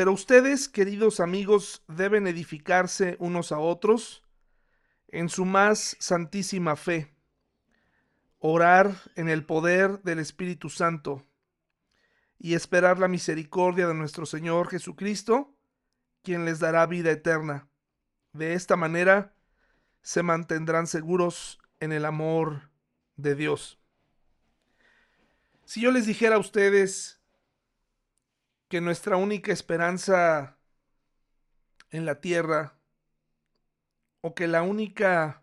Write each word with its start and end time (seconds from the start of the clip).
Pero 0.00 0.12
ustedes, 0.12 0.70
queridos 0.70 1.20
amigos, 1.20 1.84
deben 1.86 2.26
edificarse 2.26 3.16
unos 3.18 3.52
a 3.52 3.58
otros 3.58 4.24
en 5.08 5.28
su 5.28 5.44
más 5.44 5.94
santísima 6.00 6.74
fe, 6.74 7.14
orar 8.38 8.94
en 9.14 9.28
el 9.28 9.44
poder 9.44 10.00
del 10.00 10.18
Espíritu 10.18 10.70
Santo 10.70 11.26
y 12.38 12.54
esperar 12.54 12.98
la 12.98 13.08
misericordia 13.08 13.86
de 13.86 13.92
nuestro 13.92 14.24
Señor 14.24 14.70
Jesucristo, 14.70 15.54
quien 16.22 16.46
les 16.46 16.60
dará 16.60 16.86
vida 16.86 17.10
eterna. 17.10 17.68
De 18.32 18.54
esta 18.54 18.76
manera 18.76 19.36
se 20.00 20.22
mantendrán 20.22 20.86
seguros 20.86 21.58
en 21.78 21.92
el 21.92 22.06
amor 22.06 22.70
de 23.16 23.34
Dios. 23.34 23.78
Si 25.66 25.82
yo 25.82 25.90
les 25.90 26.06
dijera 26.06 26.36
a 26.36 26.40
ustedes 26.40 27.19
que 28.70 28.80
nuestra 28.80 29.16
única 29.16 29.52
esperanza 29.52 30.56
en 31.90 32.06
la 32.06 32.20
tierra 32.20 32.78
o 34.20 34.32
que 34.36 34.46
la 34.46 34.62
única 34.62 35.42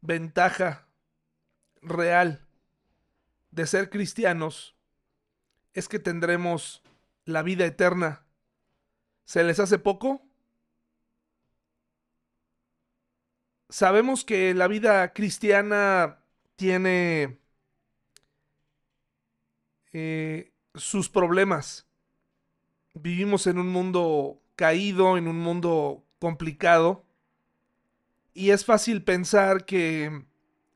ventaja 0.00 0.86
real 1.82 2.46
de 3.50 3.66
ser 3.66 3.90
cristianos 3.90 4.76
es 5.74 5.88
que 5.88 5.98
tendremos 5.98 6.84
la 7.24 7.42
vida 7.42 7.66
eterna. 7.66 8.24
¿Se 9.24 9.42
les 9.42 9.58
hace 9.58 9.80
poco? 9.80 10.22
Sabemos 13.68 14.24
que 14.24 14.54
la 14.54 14.68
vida 14.68 15.12
cristiana 15.14 16.24
tiene 16.54 17.40
eh, 19.92 20.52
sus 20.76 21.08
problemas. 21.08 21.89
Vivimos 22.94 23.46
en 23.46 23.58
un 23.58 23.68
mundo 23.68 24.40
caído, 24.56 25.16
en 25.16 25.28
un 25.28 25.38
mundo 25.38 26.04
complicado. 26.18 27.04
Y 28.34 28.50
es 28.50 28.64
fácil 28.64 29.02
pensar 29.02 29.64
que 29.64 30.24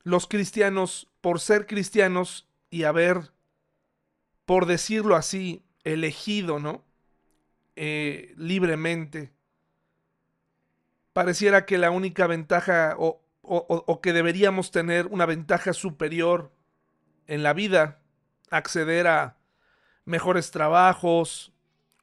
los 0.03 0.27
cristianos, 0.27 1.11
por 1.21 1.41
ser 1.41 1.67
cristianos 1.67 2.49
y 2.71 2.85
haber, 2.85 3.33
por 4.45 4.67
decirlo 4.67 5.17
así, 5.17 5.65
elegido, 5.85 6.59
¿no? 6.59 6.85
Eh, 7.77 8.35
libremente, 8.37 9.33
pareciera 11.13 11.65
que 11.65 11.79
la 11.79 11.91
única 11.91 12.27
ventaja 12.27 12.95
o, 12.99 13.25
o, 13.43 14.01
que 14.01 14.13
deberíamos 14.13 14.71
tener 14.71 15.07
una 15.07 15.27
ventaja 15.27 15.73
superior 15.73 16.53
en 17.27 17.43
la 17.43 17.53
vida, 17.53 18.01
acceder 18.51 19.07
a 19.07 19.39
mejores 20.05 20.51
trabajos, 20.51 21.54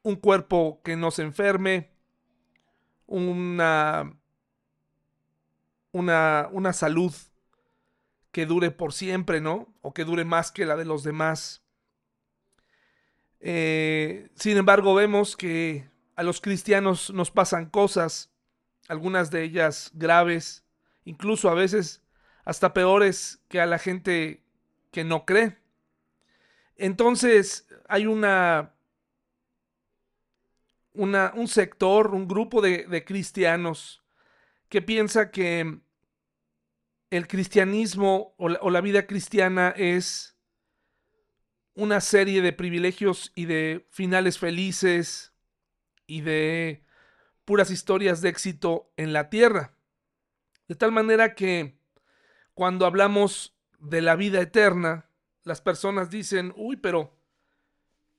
un 0.03 0.15
cuerpo 0.15 0.81
que 0.83 0.95
no 0.95 1.11
se 1.11 1.23
enferme, 1.23 1.91
una, 3.05 4.17
una, 5.91 6.49
una 6.51 6.73
salud 6.73 7.13
que 8.31 8.45
dure 8.45 8.71
por 8.71 8.93
siempre, 8.93 9.41
¿no? 9.41 9.73
O 9.81 9.93
que 9.93 10.05
dure 10.05 10.25
más 10.25 10.51
que 10.51 10.65
la 10.65 10.75
de 10.75 10.85
los 10.85 11.03
demás. 11.03 11.63
Eh, 13.39 14.29
sin 14.35 14.57
embargo, 14.57 14.93
vemos 14.93 15.35
que 15.35 15.89
a 16.15 16.23
los 16.23 16.41
cristianos 16.41 17.11
nos 17.11 17.31
pasan 17.31 17.65
cosas, 17.69 18.31
algunas 18.87 19.31
de 19.31 19.43
ellas 19.43 19.91
graves, 19.93 20.63
incluso 21.05 21.49
a 21.49 21.53
veces 21.53 22.01
hasta 22.45 22.73
peores 22.73 23.41
que 23.47 23.59
a 23.59 23.65
la 23.65 23.79
gente 23.79 24.43
que 24.91 25.03
no 25.03 25.25
cree. 25.25 25.57
Entonces 26.75 27.67
hay 27.87 28.07
una, 28.07 28.73
un 30.93 31.47
sector, 31.47 32.13
un 32.13 32.27
grupo 32.27 32.61
de, 32.61 32.85
de 32.85 33.03
cristianos 33.05 34.03
que 34.69 34.81
piensa 34.81 35.31
que 35.31 35.81
el 37.11 37.27
cristianismo 37.27 38.33
o 38.37 38.69
la, 38.69 38.81
vida 38.81 39.05
cristiana 39.05 39.73
es 39.75 40.37
una 41.75 41.99
serie 41.99 42.41
de 42.41 42.53
privilegios 42.53 43.33
y 43.35 43.45
de 43.45 43.85
finales 43.91 44.39
felices 44.39 45.33
y 46.07 46.21
de 46.21 46.85
puras 47.43 47.69
historias 47.69 48.21
de 48.21 48.29
éxito 48.29 48.93
en 48.95 49.11
la 49.11 49.29
tierra. 49.29 49.75
De 50.69 50.75
tal 50.75 50.93
manera 50.93 51.35
que 51.35 51.77
cuando 52.53 52.85
hablamos 52.85 53.57
de 53.77 54.01
la 54.01 54.15
vida 54.15 54.39
eterna, 54.39 55.09
las 55.43 55.59
personas 55.59 56.09
dicen, 56.09 56.53
uy, 56.55 56.77
pero 56.77 57.13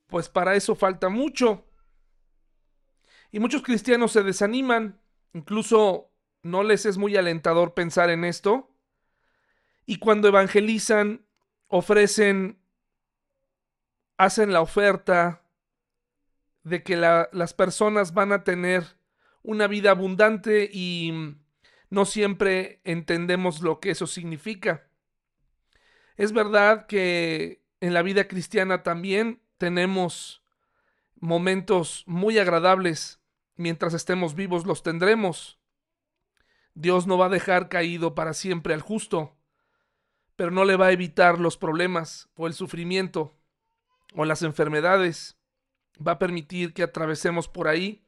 pues 0.07 0.29
para 0.29 0.55
eso 0.55 0.75
falta 0.75 1.09
mucho. 1.09 1.65
Y 3.33 3.41
muchos 3.41 3.63
cristianos 3.63 4.13
se 4.13 4.23
desaniman, 4.23 5.01
incluso 5.33 6.13
no 6.43 6.63
les 6.63 6.87
es 6.87 6.99
muy 6.99 7.17
alentador 7.17 7.73
pensar 7.75 8.11
en 8.11 8.25
esto, 8.25 8.71
y 9.87 9.97
cuando 9.97 10.29
evangelizan, 10.29 11.27
ofrecen, 11.67 12.59
hacen 14.19 14.53
la 14.53 14.61
oferta 14.61 15.43
de 16.63 16.83
que 16.83 16.97
las 16.97 17.55
personas 17.55 18.15
van 18.15 18.33
a 18.33 18.45
tener 18.45 18.85
una 19.43 19.67
vida 19.67 19.91
abundante 19.91 20.69
y 20.73 21.37
no 21.91 22.05
siempre 22.05 22.81
entendemos 22.85 23.63
lo 23.63 23.81
que 23.81 23.91
eso 23.91 24.07
significa. 24.07 24.87
Es 26.17 26.33
verdad 26.33 26.87
que 26.87 27.65
en 27.81 27.95
la 27.95 28.03
vida 28.03 28.29
cristiana 28.29 28.83
también 28.83 29.41
tenemos 29.59 30.43
momentos 31.19 32.05
muy 32.07 32.39
agradables. 32.39 33.22
Mientras 33.57 33.95
estemos 33.95 34.35
vivos 34.35 34.67
los 34.67 34.83
tendremos. 34.83 35.59
Dios 36.75 37.07
no 37.07 37.19
va 37.19 37.27
a 37.27 37.31
dejar 37.31 37.69
caído 37.69 38.15
para 38.15 38.33
siempre 38.33 38.75
al 38.75 38.81
justo 38.81 39.37
pero 40.37 40.51
no 40.51 40.65
le 40.65 40.77
va 40.77 40.87
a 40.87 40.93
evitar 40.93 41.39
los 41.39 41.57
problemas 41.57 42.29
o 42.35 42.47
el 42.47 42.55
sufrimiento 42.55 43.37
o 44.15 44.25
las 44.25 44.43
enfermedades. 44.43 45.39
Va 46.05 46.13
a 46.13 46.19
permitir 46.19 46.75
que 46.75 46.83
atravesemos 46.83 47.49
por 47.49 47.69
ahí, 47.69 48.05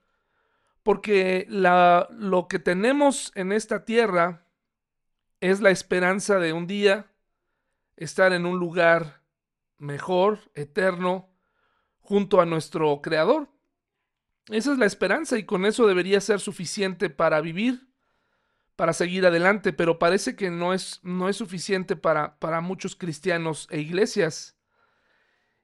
porque 0.82 1.46
la, 1.48 2.08
lo 2.10 2.48
que 2.48 2.58
tenemos 2.58 3.30
en 3.34 3.52
esta 3.52 3.84
tierra 3.84 4.46
es 5.40 5.60
la 5.60 5.70
esperanza 5.70 6.38
de 6.38 6.52
un 6.52 6.66
día 6.66 7.12
estar 7.96 8.32
en 8.32 8.46
un 8.46 8.58
lugar 8.58 9.22
mejor, 9.78 10.40
eterno, 10.54 11.30
junto 12.00 12.40
a 12.40 12.46
nuestro 12.46 13.00
Creador. 13.02 13.48
Esa 14.48 14.72
es 14.72 14.78
la 14.78 14.86
esperanza 14.86 15.38
y 15.38 15.44
con 15.44 15.64
eso 15.64 15.86
debería 15.86 16.20
ser 16.20 16.40
suficiente 16.40 17.10
para 17.10 17.40
vivir 17.40 17.88
para 18.76 18.92
seguir 18.92 19.24
adelante, 19.26 19.72
pero 19.72 19.98
parece 19.98 20.34
que 20.36 20.50
no 20.50 20.74
es, 20.74 21.00
no 21.02 21.28
es 21.28 21.36
suficiente 21.36 21.96
para, 21.96 22.38
para 22.38 22.60
muchos 22.60 22.96
cristianos 22.96 23.68
e 23.70 23.80
iglesias. 23.80 24.56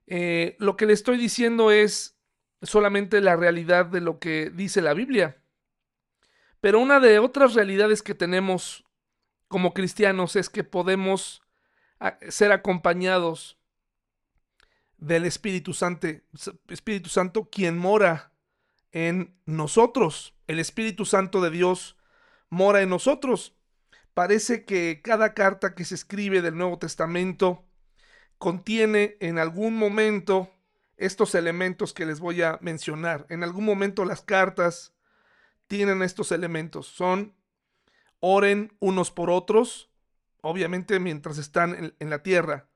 Eh, 0.06 0.56
lo 0.58 0.76
que 0.76 0.86
le 0.86 0.92
estoy 0.92 1.18
diciendo 1.18 1.70
es 1.70 2.16
solamente 2.62 3.20
la 3.20 3.36
realidad 3.36 3.86
de 3.86 4.00
lo 4.00 4.18
que 4.18 4.50
dice 4.50 4.80
la 4.80 4.94
Biblia. 4.94 5.42
Pero 6.60 6.78
una 6.78 7.00
de 7.00 7.18
otras 7.18 7.54
realidades 7.54 8.02
que 8.02 8.14
tenemos 8.14 8.84
como 9.48 9.74
cristianos 9.74 10.36
es 10.36 10.48
que 10.48 10.62
podemos 10.62 11.42
ser 12.28 12.52
acompañados 12.52 13.58
del 14.98 15.24
Espíritu 15.24 15.74
Santo, 15.74 16.06
Espíritu 16.68 17.08
Santo 17.08 17.48
quien 17.50 17.76
mora 17.76 18.29
en 18.92 19.36
nosotros. 19.46 20.34
El 20.46 20.58
Espíritu 20.58 21.04
Santo 21.04 21.40
de 21.40 21.50
Dios 21.50 21.96
mora 22.48 22.82
en 22.82 22.88
nosotros. 22.88 23.54
Parece 24.14 24.64
que 24.64 25.00
cada 25.02 25.34
carta 25.34 25.74
que 25.74 25.84
se 25.84 25.94
escribe 25.94 26.42
del 26.42 26.56
Nuevo 26.56 26.78
Testamento 26.78 27.64
contiene 28.38 29.16
en 29.20 29.38
algún 29.38 29.76
momento 29.76 30.50
estos 30.96 31.34
elementos 31.34 31.92
que 31.94 32.06
les 32.06 32.20
voy 32.20 32.42
a 32.42 32.58
mencionar. 32.60 33.26
En 33.30 33.42
algún 33.42 33.64
momento 33.64 34.04
las 34.04 34.22
cartas 34.22 34.92
tienen 35.66 36.02
estos 36.02 36.32
elementos. 36.32 36.86
Son 36.86 37.34
oren 38.20 38.76
unos 38.80 39.10
por 39.10 39.30
otros, 39.30 39.90
obviamente 40.42 41.00
mientras 41.00 41.38
están 41.38 41.94
en, 41.98 42.10
la 42.10 42.22
tierra. 42.22 42.68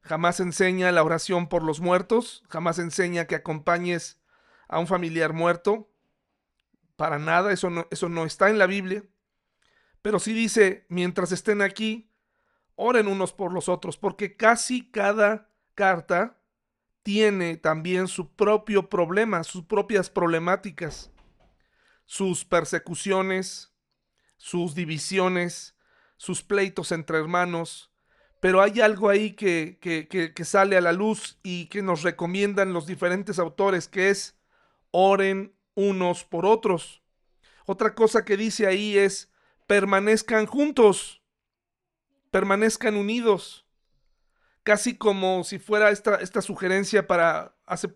Jamás 0.00 0.40
enseña 0.40 0.92
la 0.92 1.02
oración 1.02 1.48
por 1.48 1.62
los 1.62 1.80
muertos, 1.80 2.44
jamás 2.48 2.78
enseña 2.78 3.26
que 3.26 3.34
acompañes 3.34 4.21
a 4.72 4.78
un 4.78 4.86
familiar 4.86 5.34
muerto. 5.34 5.92
Para 6.96 7.18
nada, 7.18 7.52
eso 7.52 7.68
no, 7.68 7.86
eso 7.90 8.08
no 8.08 8.24
está 8.24 8.48
en 8.48 8.58
la 8.58 8.66
Biblia. 8.66 9.04
Pero 10.00 10.18
sí 10.18 10.32
dice, 10.32 10.86
mientras 10.88 11.30
estén 11.30 11.60
aquí, 11.60 12.10
oren 12.74 13.06
unos 13.06 13.34
por 13.34 13.52
los 13.52 13.68
otros, 13.68 13.98
porque 13.98 14.34
casi 14.34 14.90
cada 14.90 15.50
carta 15.74 16.40
tiene 17.02 17.58
también 17.58 18.08
su 18.08 18.34
propio 18.34 18.88
problema, 18.88 19.44
sus 19.44 19.64
propias 19.64 20.08
problemáticas, 20.08 21.10
sus 22.06 22.46
persecuciones, 22.46 23.74
sus 24.38 24.74
divisiones, 24.74 25.76
sus 26.16 26.42
pleitos 26.42 26.92
entre 26.92 27.18
hermanos. 27.18 27.92
Pero 28.40 28.62
hay 28.62 28.80
algo 28.80 29.10
ahí 29.10 29.34
que, 29.34 29.78
que, 29.82 30.08
que, 30.08 30.44
sale 30.44 30.78
a 30.78 30.80
la 30.80 30.92
luz 30.92 31.38
y 31.42 31.66
que 31.66 31.82
nos 31.82 32.02
recomiendan 32.02 32.72
los 32.72 32.86
diferentes 32.86 33.38
autores, 33.38 33.86
que 33.86 34.08
es 34.08 34.41
oren 34.92 35.56
unos 35.74 36.24
por 36.24 36.46
otros. 36.46 37.02
Otra 37.66 37.94
cosa 37.94 38.24
que 38.24 38.36
dice 38.36 38.66
ahí 38.66 38.96
es, 38.96 39.32
permanezcan 39.66 40.46
juntos, 40.46 41.22
permanezcan 42.30 42.96
unidos. 42.96 43.66
Casi 44.62 44.96
como 44.96 45.42
si 45.42 45.58
fuera 45.58 45.90
esta, 45.90 46.16
esta 46.16 46.40
sugerencia 46.40 47.08
para, 47.08 47.56
hace 47.66 47.92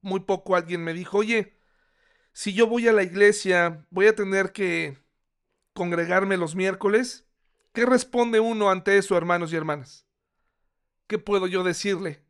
muy 0.00 0.20
poco 0.20 0.56
alguien 0.56 0.82
me 0.82 0.94
dijo, 0.94 1.18
oye, 1.18 1.58
si 2.32 2.54
yo 2.54 2.66
voy 2.66 2.88
a 2.88 2.92
la 2.92 3.02
iglesia, 3.02 3.86
voy 3.90 4.06
a 4.06 4.14
tener 4.14 4.52
que 4.52 4.98
congregarme 5.74 6.36
los 6.36 6.54
miércoles. 6.54 7.26
¿Qué 7.72 7.84
responde 7.84 8.40
uno 8.40 8.70
ante 8.70 8.96
eso, 8.96 9.16
hermanos 9.16 9.52
y 9.52 9.56
hermanas? 9.56 10.06
¿Qué 11.06 11.18
puedo 11.18 11.46
yo 11.46 11.62
decirle? 11.62 12.22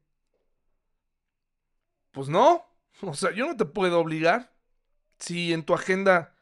Pues 2.10 2.28
no, 2.28 2.64
o 3.02 3.14
sea, 3.14 3.32
yo 3.32 3.46
no 3.46 3.56
te 3.56 3.64
puedo 3.64 4.00
obligar. 4.00 4.54
Si 5.18 5.52
en 5.52 5.64
tu 5.64 5.74
agenda 5.74 6.34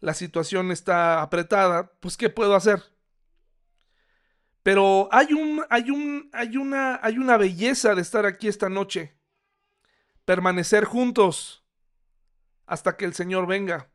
la 0.00 0.14
situación 0.14 0.72
está 0.72 1.22
apretada, 1.22 1.92
pues 2.00 2.16
¿qué 2.16 2.28
puedo 2.28 2.54
hacer? 2.54 2.82
Pero 4.62 5.08
hay 5.12 5.32
un 5.32 5.64
hay 5.70 5.90
un 5.90 6.28
hay 6.32 6.56
una 6.56 6.98
hay 7.00 7.18
una 7.18 7.36
belleza 7.36 7.94
de 7.94 8.02
estar 8.02 8.26
aquí 8.26 8.48
esta 8.48 8.68
noche. 8.68 9.16
Permanecer 10.24 10.84
juntos 10.84 11.64
hasta 12.66 12.96
que 12.96 13.04
el 13.04 13.14
Señor 13.14 13.46
venga. 13.46 13.92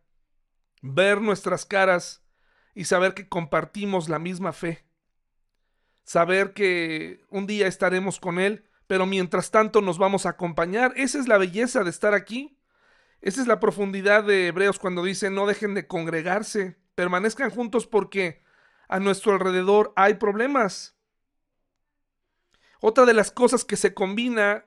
Ver 0.81 1.21
nuestras 1.21 1.65
caras 1.65 2.23
y 2.73 2.85
saber 2.85 3.13
que 3.13 3.27
compartimos 3.27 4.07
la 4.07 4.17
misma 4.17 4.53
fe. 4.53 4.85
Saber 6.03 6.53
que 6.53 7.25
un 7.29 7.47
día 7.47 7.67
estaremos 7.67 8.19
con 8.19 8.39
Él, 8.39 8.65
pero 8.91 9.05
mientras 9.05 9.51
tanto 9.51 9.79
nos 9.79 9.97
vamos 9.97 10.25
a 10.25 10.31
acompañar. 10.31 10.91
Esa 10.97 11.17
es 11.17 11.29
la 11.29 11.37
belleza 11.37 11.85
de 11.85 11.89
estar 11.89 12.13
aquí. 12.13 12.59
Esa 13.21 13.39
es 13.39 13.47
la 13.47 13.61
profundidad 13.61 14.25
de 14.25 14.47
Hebreos 14.47 14.79
cuando 14.79 15.01
dice 15.01 15.29
no 15.29 15.45
dejen 15.45 15.73
de 15.75 15.87
congregarse, 15.87 16.75
permanezcan 16.93 17.51
juntos 17.51 17.87
porque 17.87 18.43
a 18.89 18.99
nuestro 18.99 19.31
alrededor 19.31 19.93
hay 19.95 20.15
problemas. 20.15 20.97
Otra 22.81 23.05
de 23.05 23.13
las 23.13 23.31
cosas 23.31 23.63
que 23.63 23.77
se 23.77 23.93
combina 23.93 24.65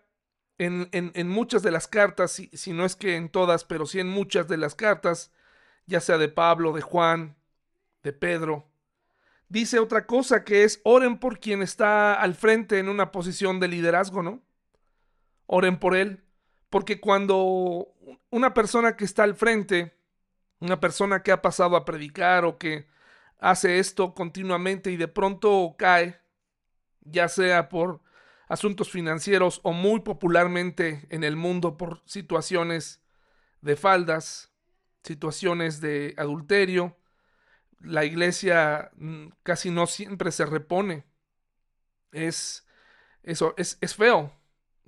en, 0.56 0.88
en, 0.91 1.29
muchas 1.29 1.62
de 1.62 1.73
las 1.73 1.87
cartas, 1.87 2.32
si 2.50 2.73
no 2.73 2.87
es 2.87 2.97
que 2.97 3.17
en 3.17 3.29
todas, 3.29 3.67
pero 3.67 3.85
sí 3.85 4.00
en 4.00 4.09
muchas 4.09 4.49
de 4.49 4.56
las 4.56 4.75
cartas, 4.75 5.32
ya 5.85 6.00
sea 6.00 6.17
de 6.17 6.31
Pablo, 6.31 6.73
de 6.73 6.81
Juan, 6.81 7.37
de 8.03 8.15
Pedro, 8.15 8.70
dice 9.49 9.79
otra 9.79 10.06
cosa 10.06 10.44
que 10.44 10.64
es 10.64 10.81
oren 10.85 11.19
por 11.19 11.38
quien 11.38 11.62
está 11.62 12.14
al 12.14 12.35
frente 12.35 12.79
en 12.79 12.88
una 12.88 13.12
posición 13.12 13.61
de 13.61 13.69
liderazgo, 13.69 14.23
¿no? 14.23 14.43
Oren 15.46 15.79
por 15.79 15.94
él, 15.94 16.25
porque 16.70 17.00
cuando 17.00 17.88
una 18.31 18.55
persona 18.55 18.96
que 18.96 19.05
está 19.05 19.23
al 19.23 19.35
frente, 19.35 19.96
una 20.61 20.81
persona 20.81 21.23
que 21.23 21.32
ha 21.32 21.43
pasado 21.43 21.76
a 21.76 21.85
predicar 21.85 22.44
o 22.44 22.58
que 22.58 22.88
hace 23.38 23.79
esto 23.79 24.14
continuamente 24.14 24.91
y 24.91 24.96
de 24.96 25.08
pronto 25.08 25.75
cae, 25.79 26.20
ya 27.02 27.29
sea 27.29 27.69
por 27.69 28.02
asuntos 28.49 28.91
financieros 28.91 29.61
o 29.62 29.73
muy 29.73 30.00
popularmente 30.00 31.06
en 31.11 31.25
el 31.25 31.37
mundo 31.37 31.76
por 31.76 32.02
situaciones 32.06 33.02
de 33.61 33.76
faldas, 33.76 34.52
situaciones 35.02 35.81
de 35.81 36.14
adulterio, 36.17 36.96
la 37.85 38.05
iglesia 38.05 38.91
mm, 38.97 39.29
casi 39.43 39.71
no 39.71 39.87
siempre 39.87 40.33
se 40.33 40.47
repone. 40.47 41.05
Es, 42.13 42.67
eso, 43.23 43.55
es, 43.57 43.79
es 43.81 43.95
feo. 43.95 44.33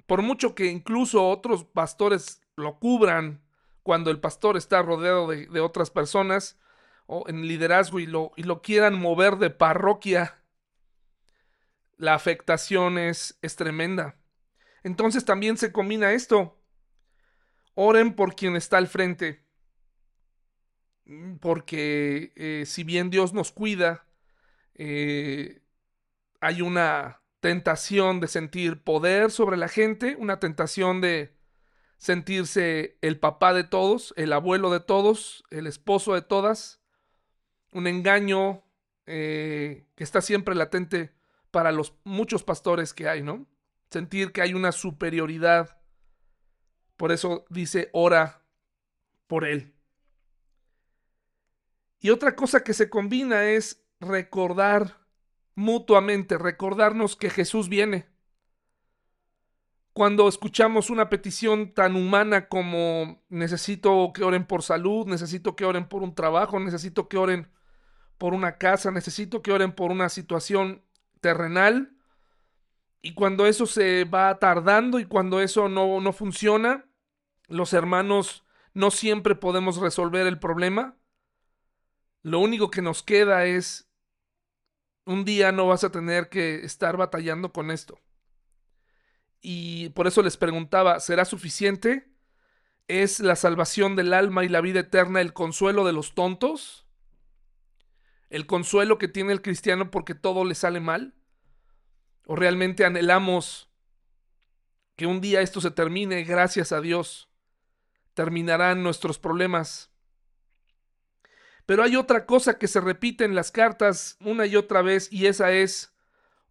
Por 0.06 0.22
mucho 0.22 0.54
que 0.54 0.66
incluso 0.66 1.28
otros 1.28 1.64
pastores 1.64 2.40
lo 2.56 2.78
cubran 2.78 3.42
cuando 3.82 4.10
el 4.10 4.20
pastor 4.20 4.56
está 4.56 4.82
rodeado 4.82 5.28
de, 5.28 5.60
otras 5.60 5.90
personas 5.90 6.58
o 7.06 7.24
en 7.28 7.46
liderazgo 7.46 8.00
y 8.00 8.06
lo, 8.06 8.32
y 8.36 8.42
lo 8.42 8.62
quieran 8.62 8.98
mover 8.98 9.36
de 9.36 9.50
parroquia, 9.50 10.42
la 11.96 12.14
afectación 12.14 12.98
es, 12.98 13.38
es 13.42 13.56
tremenda. 13.56 14.16
Entonces 14.82 15.24
también 15.24 15.56
se 15.56 15.72
combina 15.72 16.12
esto. 16.12 16.58
Oren 17.74 18.14
por 18.14 18.34
quien 18.34 18.56
está 18.56 18.78
al 18.78 18.88
frente 18.88 19.45
porque 21.40 22.32
eh, 22.36 22.64
si 22.66 22.84
bien 22.84 23.10
Dios 23.10 23.32
nos 23.32 23.52
cuida, 23.52 24.06
eh, 24.74 25.62
hay 26.40 26.62
una 26.62 27.22
tentación 27.40 28.20
de 28.20 28.28
sentir 28.28 28.82
poder 28.82 29.30
sobre 29.30 29.56
la 29.56 29.68
gente, 29.68 30.16
una 30.18 30.40
tentación 30.40 31.00
de 31.00 31.36
sentirse 31.96 32.98
el 33.00 33.18
papá 33.18 33.54
de 33.54 33.64
todos, 33.64 34.12
el 34.16 34.32
abuelo 34.32 34.70
de 34.70 34.80
todos, 34.80 35.44
el 35.50 35.66
esposo 35.66 36.14
de 36.14 36.22
todas, 36.22 36.80
un 37.72 37.86
engaño 37.86 38.64
eh, 39.06 39.86
que 39.94 40.04
está 40.04 40.20
siempre 40.20 40.54
latente 40.54 41.12
para 41.50 41.72
los 41.72 41.94
muchos 42.04 42.42
pastores 42.42 42.92
que 42.92 43.08
hay, 43.08 43.22
¿no? 43.22 43.46
Sentir 43.90 44.32
que 44.32 44.42
hay 44.42 44.52
una 44.52 44.72
superioridad. 44.72 45.78
Por 46.96 47.12
eso 47.12 47.46
dice, 47.48 47.88
ora 47.92 48.42
por 49.26 49.44
él. 49.44 49.75
Y 52.00 52.10
otra 52.10 52.36
cosa 52.36 52.62
que 52.62 52.74
se 52.74 52.90
combina 52.90 53.44
es 53.44 53.84
recordar 54.00 54.98
mutuamente, 55.54 56.38
recordarnos 56.38 57.16
que 57.16 57.30
Jesús 57.30 57.68
viene. 57.68 58.06
Cuando 59.92 60.28
escuchamos 60.28 60.90
una 60.90 61.08
petición 61.08 61.72
tan 61.72 61.96
humana 61.96 62.48
como 62.48 63.24
necesito 63.30 64.12
que 64.14 64.24
oren 64.24 64.46
por 64.46 64.62
salud, 64.62 65.06
necesito 65.06 65.56
que 65.56 65.64
oren 65.64 65.88
por 65.88 66.02
un 66.02 66.14
trabajo, 66.14 66.60
necesito 66.60 67.08
que 67.08 67.16
oren 67.16 67.48
por 68.18 68.34
una 68.34 68.58
casa, 68.58 68.90
necesito 68.90 69.42
que 69.42 69.52
oren 69.52 69.72
por 69.72 69.90
una 69.90 70.10
situación 70.10 70.82
terrenal, 71.20 71.96
y 73.06 73.14
cuando 73.14 73.46
eso 73.46 73.66
se 73.66 74.04
va 74.04 74.36
tardando 74.40 74.98
y 74.98 75.04
cuando 75.04 75.40
eso 75.40 75.68
no, 75.68 76.00
no 76.00 76.12
funciona, 76.12 76.86
los 77.46 77.72
hermanos 77.72 78.44
no 78.74 78.90
siempre 78.90 79.36
podemos 79.36 79.76
resolver 79.76 80.26
el 80.26 80.40
problema, 80.40 80.96
lo 82.26 82.40
único 82.40 82.72
que 82.72 82.82
nos 82.82 83.04
queda 83.04 83.44
es, 83.44 83.88
un 85.04 85.24
día 85.24 85.52
no 85.52 85.68
vas 85.68 85.84
a 85.84 85.92
tener 85.92 86.28
que 86.28 86.64
estar 86.64 86.96
batallando 86.96 87.52
con 87.52 87.70
esto. 87.70 88.00
Y 89.40 89.90
por 89.90 90.08
eso 90.08 90.24
les 90.24 90.36
preguntaba, 90.36 90.98
¿será 90.98 91.24
suficiente? 91.24 92.10
¿Es 92.88 93.20
la 93.20 93.36
salvación 93.36 93.94
del 93.94 94.12
alma 94.12 94.44
y 94.44 94.48
la 94.48 94.60
vida 94.60 94.80
eterna 94.80 95.20
el 95.20 95.34
consuelo 95.34 95.84
de 95.84 95.92
los 95.92 96.16
tontos? 96.16 96.88
¿El 98.28 98.46
consuelo 98.46 98.98
que 98.98 99.06
tiene 99.06 99.32
el 99.32 99.40
cristiano 99.40 99.92
porque 99.92 100.16
todo 100.16 100.44
le 100.44 100.56
sale 100.56 100.80
mal? 100.80 101.14
¿O 102.24 102.34
realmente 102.34 102.84
anhelamos 102.84 103.70
que 104.96 105.06
un 105.06 105.20
día 105.20 105.42
esto 105.42 105.60
se 105.60 105.70
termine, 105.70 106.24
gracias 106.24 106.72
a 106.72 106.80
Dios? 106.80 107.30
Terminarán 108.14 108.82
nuestros 108.82 109.20
problemas 109.20 109.92
pero 111.66 111.82
hay 111.82 111.96
otra 111.96 112.26
cosa 112.26 112.58
que 112.58 112.68
se 112.68 112.80
repite 112.80 113.24
en 113.24 113.34
las 113.34 113.50
cartas 113.50 114.16
una 114.20 114.46
y 114.46 114.54
otra 114.56 114.82
vez 114.82 115.12
y 115.12 115.26
esa 115.26 115.52
es 115.52 115.92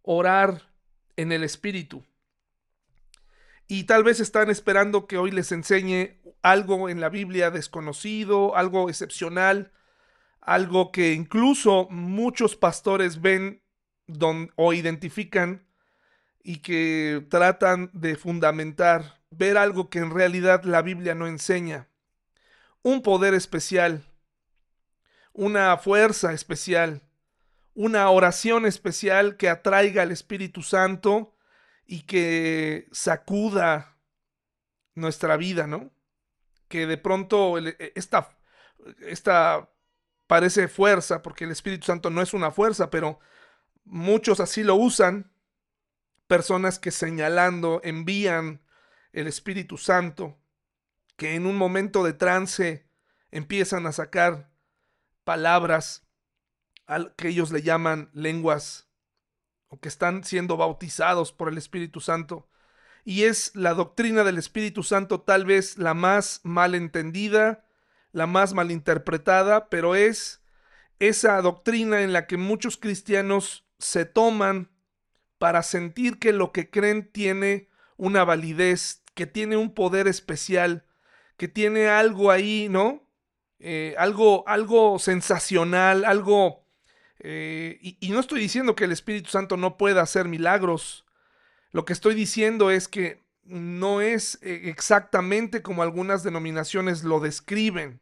orar 0.02 0.70
en 1.16 1.32
el 1.32 1.42
Espíritu. 1.42 2.04
Y 3.66 3.84
tal 3.84 4.04
vez 4.04 4.20
están 4.20 4.50
esperando 4.50 5.06
que 5.06 5.18
hoy 5.18 5.32
les 5.32 5.50
enseñe 5.50 6.20
algo 6.42 6.88
en 6.88 7.00
la 7.00 7.08
Biblia 7.08 7.50
desconocido, 7.50 8.54
algo 8.54 8.88
excepcional, 8.88 9.72
algo 10.40 10.92
que 10.92 11.14
incluso 11.14 11.88
muchos 11.90 12.54
pastores 12.54 13.20
ven 13.20 13.62
o 14.54 14.72
identifican 14.72 15.66
y 16.44 16.58
que 16.58 17.26
tratan 17.28 17.90
de 17.92 18.14
fundamentar, 18.14 19.20
ver 19.30 19.58
algo 19.58 19.90
que 19.90 19.98
en 19.98 20.12
realidad 20.12 20.62
la 20.62 20.82
Biblia 20.82 21.16
no 21.16 21.26
enseña. 21.26 21.88
Un 22.82 23.02
poder 23.02 23.34
especial 23.34 24.04
una 25.36 25.76
fuerza 25.76 26.32
especial, 26.32 27.02
una 27.74 28.08
oración 28.08 28.64
especial 28.64 29.36
que 29.36 29.50
atraiga 29.50 30.02
al 30.02 30.10
Espíritu 30.10 30.62
Santo 30.62 31.36
y 31.86 32.02
que 32.02 32.88
sacuda 32.90 33.98
nuestra 34.94 35.36
vida, 35.36 35.66
¿no? 35.66 35.92
Que 36.68 36.86
de 36.86 36.96
pronto 36.96 37.58
e, 37.58 37.92
esta, 37.94 38.30
esta 39.00 39.68
parece 40.26 40.68
fuerza, 40.68 41.20
porque 41.20 41.44
el 41.44 41.50
Espíritu 41.50 41.84
Santo 41.86 42.08
no 42.08 42.22
es 42.22 42.32
una 42.32 42.50
fuerza, 42.50 42.88
pero 42.88 43.20
muchos 43.84 44.40
así 44.40 44.64
lo 44.64 44.74
usan, 44.74 45.30
personas 46.26 46.78
que 46.78 46.90
señalando 46.90 47.82
envían 47.84 48.62
el 49.12 49.26
Espíritu 49.26 49.76
Santo, 49.76 50.38
que 51.18 51.34
en 51.34 51.46
un 51.46 51.56
momento 51.56 52.02
de 52.04 52.14
trance 52.14 52.88
empiezan 53.30 53.86
a 53.86 53.92
sacar 53.92 54.55
palabras 55.26 56.06
que 57.16 57.28
ellos 57.28 57.50
le 57.50 57.62
llaman 57.62 58.10
lenguas 58.14 58.88
o 59.66 59.80
que 59.80 59.88
están 59.88 60.22
siendo 60.22 60.56
bautizados 60.56 61.32
por 61.32 61.48
el 61.48 61.58
Espíritu 61.58 62.00
Santo. 62.00 62.48
Y 63.04 63.24
es 63.24 63.54
la 63.56 63.74
doctrina 63.74 64.22
del 64.22 64.38
Espíritu 64.38 64.84
Santo 64.84 65.20
tal 65.20 65.44
vez 65.44 65.78
la 65.78 65.94
más 65.94 66.40
mal 66.44 66.76
entendida, 66.76 67.66
la 68.12 68.28
más 68.28 68.54
malinterpretada, 68.54 69.68
pero 69.68 69.96
es 69.96 70.42
esa 71.00 71.42
doctrina 71.42 72.02
en 72.02 72.12
la 72.12 72.28
que 72.28 72.36
muchos 72.36 72.76
cristianos 72.76 73.66
se 73.80 74.04
toman 74.04 74.70
para 75.38 75.64
sentir 75.64 76.20
que 76.20 76.32
lo 76.32 76.52
que 76.52 76.70
creen 76.70 77.10
tiene 77.10 77.68
una 77.96 78.24
validez, 78.24 79.02
que 79.14 79.26
tiene 79.26 79.56
un 79.56 79.74
poder 79.74 80.06
especial, 80.06 80.86
que 81.36 81.48
tiene 81.48 81.88
algo 81.88 82.30
ahí, 82.30 82.68
¿no? 82.70 83.05
Eh, 83.58 83.94
algo, 83.98 84.46
algo 84.46 84.98
sensacional, 84.98 86.04
algo... 86.04 86.64
Eh, 87.18 87.78
y, 87.80 88.10
no 88.10 88.20
estoy 88.20 88.40
diciendo 88.40 88.76
que 88.76 88.84
el 88.84 88.92
Espíritu 88.92 89.30
Santo 89.30 89.56
no 89.56 89.78
pueda 89.78 90.02
hacer 90.02 90.28
milagros. 90.28 91.06
Lo 91.72 91.84
que 91.84 91.92
estoy 91.92 92.14
diciendo 92.14 92.70
es 92.70 92.88
que 92.88 93.24
no 93.44 94.00
es 94.00 94.38
eh, 94.42 94.62
exactamente 94.64 95.62
como 95.62 95.82
algunas 95.82 96.22
denominaciones 96.22 97.04
lo 97.04 97.20
describen. 97.20 98.00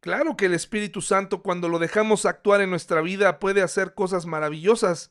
Claro 0.00 0.36
que 0.36 0.46
el 0.46 0.54
Espíritu 0.54 1.02
Santo 1.02 1.42
cuando 1.42 1.68
lo 1.68 1.78
dejamos 1.78 2.24
actuar 2.24 2.60
en 2.60 2.70
nuestra 2.70 3.00
vida 3.02 3.38
puede 3.38 3.62
hacer 3.62 3.94
cosas 3.94 4.26
maravillosas, 4.26 5.10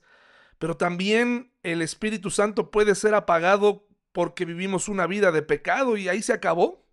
pero 0.60 0.78
también 0.78 1.52
el 1.62 1.82
Espíritu 1.82 2.32
Santo 2.32 2.72
puede 2.72 2.96
ser 2.96 3.14
apagado 3.14 3.86
porque 4.14 4.46
vivimos 4.46 4.88
una 4.88 5.06
vida 5.06 5.32
de 5.32 5.44
pecado 5.44 5.98
y 5.98 6.08
ahí 6.08 6.22
se 6.22 6.34
acabó. 6.34 6.87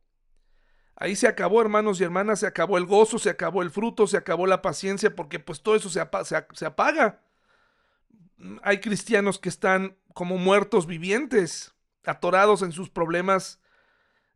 Ahí 0.96 1.16
se 1.16 1.26
acabó, 1.26 1.60
hermanos 1.60 2.00
y 2.00 2.04
hermanas, 2.04 2.40
se 2.40 2.46
acabó 2.46 2.78
el 2.78 2.86
gozo, 2.86 3.18
se 3.18 3.30
acabó 3.30 3.62
el 3.62 3.70
fruto, 3.70 4.06
se 4.06 4.16
acabó 4.16 4.46
la 4.46 4.62
paciencia, 4.62 5.14
porque 5.14 5.40
pues 5.40 5.62
todo 5.62 5.74
eso 5.74 5.88
se, 5.88 6.00
apaga. 6.00 7.20
Hay 8.62 8.80
cristianos 8.80 9.38
que 9.38 9.48
están 9.48 9.96
como 10.12 10.38
muertos 10.38 10.86
vivientes, 10.86 11.74
atorados 12.04 12.62
en 12.62 12.70
sus 12.70 12.90
problemas 12.90 13.60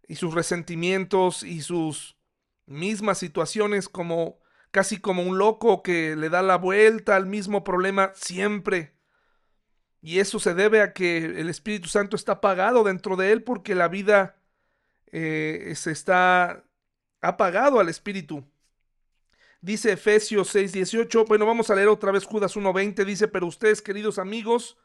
y 0.08 0.16
sus 0.16 0.34
resentimientos 0.34 1.44
y 1.44 1.60
sus 1.60 2.16
mismas 2.66 3.18
situaciones 3.18 3.88
como 3.88 4.40
casi 4.72 4.98
como 4.98 5.22
un 5.22 5.38
loco 5.38 5.82
que 5.82 6.16
le 6.16 6.28
da 6.28 6.42
la 6.42 6.56
vuelta 6.56 7.14
al 7.14 7.26
mismo 7.26 7.62
problema 7.62 8.12
siempre. 8.14 8.94
Y 10.00 10.18
eso 10.18 10.40
se 10.40 10.54
debe 10.54 10.80
a 10.80 10.92
que 10.92 11.18
el 11.18 11.48
Espíritu 11.48 11.88
Santo 11.88 12.16
está 12.16 12.32
apagado 12.32 12.84
dentro 12.84 13.16
de 13.16 13.32
él 13.32 13.42
porque 13.42 13.74
la 13.74 13.88
vida 13.88 14.37
eh, 15.12 15.72
se 15.76 15.90
está 15.90 16.64
apagado 17.20 17.80
al 17.80 17.88
Espíritu. 17.88 18.44
Dice 19.60 19.92
Efesios 19.92 20.54
6:18, 20.54 21.24
bueno, 21.26 21.46
vamos 21.46 21.70
a 21.70 21.74
leer 21.74 21.88
otra 21.88 22.12
vez 22.12 22.24
Judas 22.24 22.56
1:20, 22.56 23.04
dice, 23.04 23.28
pero 23.28 23.46
ustedes, 23.46 23.82
queridos 23.82 24.18
amigos, 24.18 24.76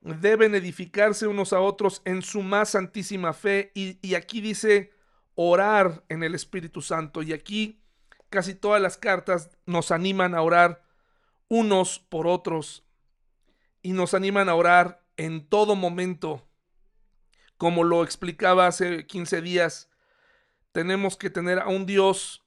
deben 0.00 0.54
edificarse 0.54 1.26
unos 1.26 1.52
a 1.52 1.60
otros 1.60 2.02
en 2.04 2.22
su 2.22 2.42
más 2.42 2.70
santísima 2.70 3.32
fe. 3.32 3.70
Y, 3.74 3.98
y 4.06 4.14
aquí 4.14 4.40
dice 4.40 4.92
orar 5.34 6.04
en 6.08 6.22
el 6.22 6.34
Espíritu 6.34 6.80
Santo. 6.80 7.22
Y 7.22 7.32
aquí 7.32 7.82
casi 8.30 8.54
todas 8.54 8.80
las 8.80 8.96
cartas 8.96 9.50
nos 9.66 9.90
animan 9.90 10.34
a 10.34 10.42
orar 10.42 10.82
unos 11.48 11.98
por 11.98 12.26
otros 12.26 12.84
y 13.82 13.92
nos 13.92 14.14
animan 14.14 14.48
a 14.48 14.54
orar 14.54 15.04
en 15.16 15.46
todo 15.46 15.76
momento. 15.76 16.48
Como 17.62 17.84
lo 17.84 18.02
explicaba 18.02 18.66
hace 18.66 19.06
15 19.06 19.40
días, 19.40 19.88
tenemos 20.72 21.16
que 21.16 21.30
tener 21.30 21.60
a 21.60 21.68
un 21.68 21.86
Dios, 21.86 22.44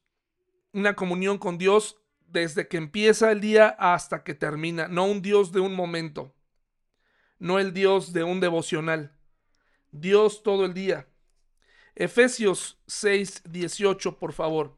una 0.73 0.93
comunión 0.93 1.37
con 1.37 1.57
Dios 1.57 2.01
desde 2.27 2.67
que 2.67 2.75
empieza 2.75 3.31
el 3.31 3.39
día 3.39 3.69
hasta 3.79 4.25
que 4.25 4.33
termina, 4.33 4.89
no 4.89 5.05
un 5.05 5.21
Dios 5.21 5.53
de 5.53 5.61
un 5.61 5.73
momento, 5.73 6.35
no 7.39 7.59
el 7.59 7.71
Dios 7.71 8.11
de 8.11 8.25
un 8.25 8.41
devocional, 8.41 9.17
Dios 9.93 10.43
todo 10.43 10.65
el 10.65 10.73
día. 10.73 11.07
Efesios 11.95 12.81
6, 12.87 13.43
18, 13.45 14.19
por 14.19 14.33
favor. 14.33 14.77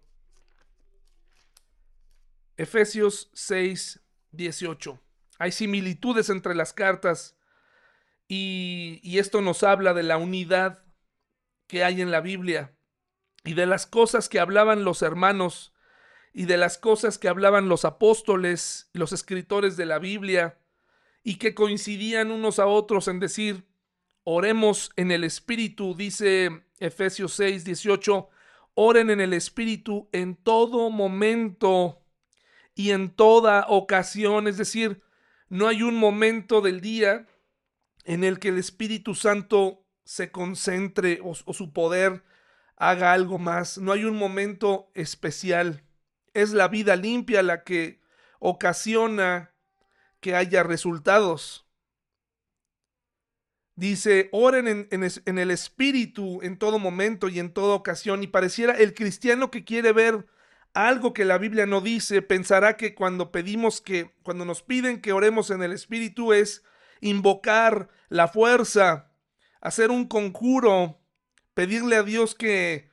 Efesios 2.58 3.32
6, 3.34 4.02
18. 4.34 5.02
Hay 5.40 5.52
similitudes 5.52 6.30
entre 6.30 6.54
las 6.54 6.74
cartas 6.74 7.37
y, 8.28 9.18
esto 9.18 9.42
nos 9.42 9.64
habla 9.64 9.94
de 9.94 10.04
la 10.04 10.18
unidad 10.18 10.84
que 11.68 11.84
hay 11.84 12.02
en 12.02 12.12
la 12.12 12.22
Biblia 12.22 12.76
y 13.44 13.54
de 13.54 13.66
las 13.66 13.86
cosas 13.86 14.30
que 14.30 14.40
hablaban 14.40 14.84
los 14.84 15.02
hermanos 15.02 15.74
y 16.34 16.46
de 16.46 16.58
las 16.58 16.78
cosas 16.78 17.18
que 17.18 17.30
hablaban 17.30 17.70
los 17.70 17.86
apóstoles, 17.86 18.90
los 18.94 19.12
escritores 19.12 19.78
de 19.78 19.86
la 19.86 20.00
Biblia, 20.00 20.60
y 21.24 21.36
que 21.36 21.56
coincidían 21.56 22.32
unos 22.32 22.60
a 22.60 22.68
otros 22.68 23.08
en 23.08 23.20
decir, 23.20 23.66
oremos 24.24 24.92
en 24.98 25.12
el 25.12 25.24
Espíritu, 25.24 25.96
dice 25.96 26.66
Efesios 26.80 27.34
6, 27.34 27.66
18, 27.66 28.30
oren 28.76 29.10
en 29.10 29.20
el 29.20 29.34
Espíritu 29.34 30.10
en 30.12 30.36
todo 30.36 30.90
momento 30.90 32.02
y 32.76 32.92
en 32.92 33.10
toda 33.10 33.66
ocasión, 33.68 34.48
es 34.48 34.58
decir, 34.58 35.02
no 35.50 35.68
hay 35.68 35.82
un 35.82 35.96
momento 35.96 36.62
del 36.62 36.82
día 36.82 37.26
en 38.08 38.24
el 38.24 38.40
que 38.40 38.48
el 38.48 38.58
Espíritu 38.58 39.14
Santo 39.16 39.86
se 40.06 40.32
concentre 40.32 41.20
o, 41.22 41.36
su 41.36 41.74
poder 41.74 42.24
haga 42.78 43.12
algo 43.12 43.38
más. 43.38 43.78
No 43.78 43.92
hay 43.92 44.06
un 44.06 44.16
momento 44.16 44.90
especial. 44.94 45.84
Es 46.34 46.54
la 46.54 46.70
vida 46.70 46.96
limpia 46.96 47.44
la 47.44 47.66
que 47.66 48.00
ocasiona 48.40 49.54
que 50.22 50.36
haya 50.36 50.64
resultados. 50.64 51.68
Dice, 53.76 54.30
oren 54.32 54.70
en, 54.70 54.88
en, 54.90 55.38
el 55.38 55.52
Espíritu 55.52 56.40
en 56.42 56.58
todo 56.58 56.80
momento 56.80 57.28
y 57.28 57.40
en 57.40 57.52
toda 57.52 57.76
ocasión. 57.76 58.24
Y 58.24 58.28
pareciera 58.28 58.74
el 58.74 58.94
cristiano 58.94 59.52
que 59.52 59.66
quiere 59.66 59.92
ver 59.92 60.28
algo 60.74 61.14
que 61.14 61.26
la 61.26 61.38
Biblia 61.38 61.66
no 61.66 61.82
dice, 61.82 62.22
pensará 62.22 62.78
que 62.78 62.96
cuando 62.96 63.34
pedimos 63.34 63.82
que, 63.82 64.14
cuando 64.24 64.46
nos 64.46 64.62
piden 64.62 65.02
que 65.02 65.12
oremos 65.12 65.50
en 65.52 65.62
el 65.62 65.74
Espíritu 65.74 66.32
es 66.32 66.64
invocar 67.02 67.90
la 68.10 68.28
fuerza, 68.28 69.12
hacer 69.62 69.92
un 69.92 70.08
conjuro, 70.08 71.00
pedirle 71.54 71.96
a 71.96 72.04
Dios 72.04 72.36
que 72.36 72.90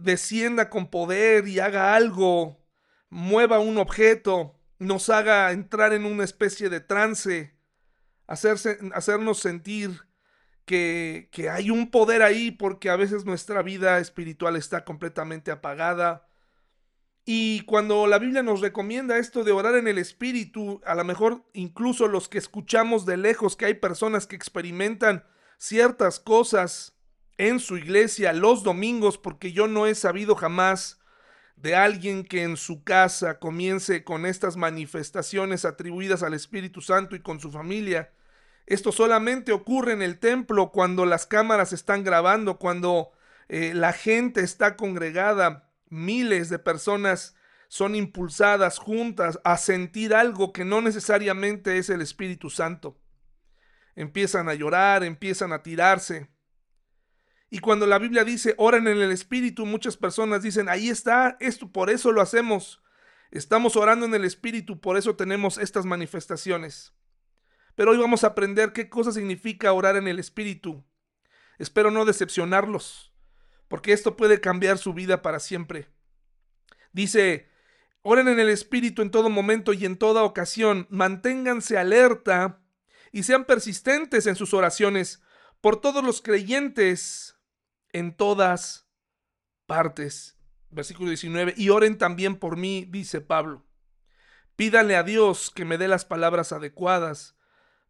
descienda 0.00 0.70
con 0.70 0.90
poder 0.90 1.46
y 1.48 1.60
haga 1.60 1.94
algo, 1.94 2.64
mueva 3.08 3.58
un 3.58 3.78
objeto, 3.78 4.58
nos 4.78 5.08
haga 5.10 5.52
entrar 5.52 5.92
en 5.92 6.04
una 6.04 6.24
especie 6.24 6.68
de 6.68 6.80
trance, 6.80 7.56
hacerse, 8.26 8.78
hacernos 8.94 9.38
sentir 9.38 10.02
que, 10.64 11.28
que 11.30 11.48
hay 11.48 11.70
un 11.70 11.90
poder 11.90 12.22
ahí 12.22 12.50
porque 12.50 12.90
a 12.90 12.96
veces 12.96 13.24
nuestra 13.24 13.62
vida 13.62 13.98
espiritual 13.98 14.56
está 14.56 14.84
completamente 14.84 15.50
apagada 15.50 16.25
y 17.28 17.62
cuando 17.62 18.06
la 18.06 18.20
Biblia 18.20 18.44
nos 18.44 18.60
recomienda 18.60 19.18
esto 19.18 19.42
de 19.42 19.50
orar 19.50 19.74
en 19.74 19.88
el 19.88 19.98
Espíritu, 19.98 20.80
a 20.86 20.94
lo 20.94 21.02
mejor 21.02 21.42
incluso 21.54 22.06
los 22.06 22.28
que 22.28 22.38
escuchamos 22.38 23.04
de 23.04 23.16
lejos 23.16 23.56
que 23.56 23.64
hay 23.64 23.74
personas 23.74 24.28
que 24.28 24.36
experimentan 24.36 25.24
ciertas 25.58 26.20
cosas 26.20 26.96
en 27.36 27.58
su 27.58 27.78
iglesia 27.78 28.32
los 28.32 28.62
domingos, 28.62 29.18
porque 29.18 29.50
yo 29.50 29.66
no 29.66 29.88
he 29.88 29.96
sabido 29.96 30.36
jamás 30.36 31.00
de 31.56 31.74
alguien 31.74 32.22
que 32.22 32.44
en 32.44 32.56
su 32.56 32.84
casa 32.84 33.40
comience 33.40 34.04
con 34.04 34.24
estas 34.24 34.56
manifestaciones 34.56 35.64
atribuidas 35.64 36.22
al 36.22 36.32
Espíritu 36.32 36.80
Santo 36.80 37.16
y 37.16 37.22
con 37.22 37.40
su 37.40 37.50
familia. 37.50 38.12
Esto 38.66 38.92
solamente 38.92 39.50
ocurre 39.50 39.94
en 39.94 40.02
el 40.02 40.20
templo 40.20 40.70
cuando 40.70 41.04
las 41.06 41.26
cámaras 41.26 41.72
están 41.72 42.04
grabando, 42.04 42.58
cuando 42.58 43.10
eh, 43.48 43.72
la 43.74 43.92
gente 43.92 44.42
está 44.42 44.76
congregada 44.76 45.66
miles 45.96 46.48
de 46.48 46.58
personas 46.58 47.34
son 47.68 47.94
impulsadas 47.94 48.78
juntas 48.78 49.40
a 49.44 49.56
sentir 49.56 50.14
algo 50.14 50.52
que 50.52 50.64
no 50.64 50.80
necesariamente 50.80 51.78
es 51.78 51.90
el 51.90 52.00
Espíritu 52.00 52.50
Santo. 52.50 53.00
Empiezan 53.94 54.48
a 54.48 54.54
llorar, 54.54 55.02
empiezan 55.02 55.52
a 55.52 55.62
tirarse. 55.62 56.30
Y 57.50 57.60
cuando 57.60 57.86
la 57.86 57.98
Biblia 57.98 58.24
dice 58.24 58.54
oren 58.58 58.86
en 58.86 58.98
el 58.98 59.10
Espíritu, 59.10 59.66
muchas 59.66 59.96
personas 59.96 60.42
dicen, 60.42 60.68
ahí 60.68 60.88
está, 60.88 61.36
esto 61.40 61.72
por 61.72 61.90
eso 61.90 62.12
lo 62.12 62.20
hacemos. 62.20 62.82
Estamos 63.30 63.76
orando 63.76 64.06
en 64.06 64.14
el 64.14 64.24
Espíritu, 64.24 64.80
por 64.80 64.96
eso 64.96 65.16
tenemos 65.16 65.58
estas 65.58 65.84
manifestaciones. 65.84 66.94
Pero 67.74 67.90
hoy 67.90 67.98
vamos 67.98 68.24
a 68.24 68.28
aprender 68.28 68.72
qué 68.72 68.88
cosa 68.88 69.12
significa 69.12 69.72
orar 69.72 69.96
en 69.96 70.08
el 70.08 70.18
Espíritu. 70.18 70.84
Espero 71.58 71.90
no 71.90 72.04
decepcionarlos 72.04 73.15
porque 73.68 73.92
esto 73.92 74.16
puede 74.16 74.40
cambiar 74.40 74.78
su 74.78 74.94
vida 74.94 75.22
para 75.22 75.40
siempre. 75.40 75.88
Dice, 76.92 77.48
oren 78.02 78.28
en 78.28 78.40
el 78.40 78.48
Espíritu 78.48 79.02
en 79.02 79.10
todo 79.10 79.28
momento 79.28 79.72
y 79.72 79.84
en 79.84 79.96
toda 79.96 80.22
ocasión, 80.22 80.86
manténganse 80.90 81.78
alerta 81.78 82.62
y 83.12 83.24
sean 83.24 83.44
persistentes 83.44 84.26
en 84.26 84.36
sus 84.36 84.54
oraciones 84.54 85.22
por 85.60 85.80
todos 85.80 86.04
los 86.04 86.22
creyentes 86.22 87.38
en 87.92 88.16
todas 88.16 88.88
partes. 89.66 90.38
Versículo 90.70 91.10
19, 91.10 91.54
y 91.56 91.70
oren 91.70 91.96
también 91.98 92.36
por 92.36 92.56
mí, 92.56 92.86
dice 92.88 93.20
Pablo. 93.20 93.64
Pídanle 94.56 94.96
a 94.96 95.02
Dios 95.02 95.50
que 95.50 95.64
me 95.64 95.78
dé 95.78 95.88
las 95.88 96.04
palabras 96.04 96.52
adecuadas 96.52 97.36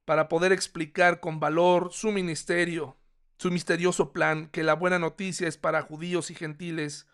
para 0.04 0.28
poder 0.28 0.52
explicar 0.52 1.20
con 1.20 1.40
valor 1.40 1.92
su 1.92 2.12
ministerio 2.12 2.96
su 3.38 3.50
misterioso 3.50 4.12
plan, 4.12 4.48
que 4.48 4.62
la 4.62 4.74
buena 4.74 4.98
noticia 4.98 5.48
es 5.48 5.58
para 5.58 5.82
judíos 5.82 6.30
y 6.30 6.34
gentiles, 6.34 7.06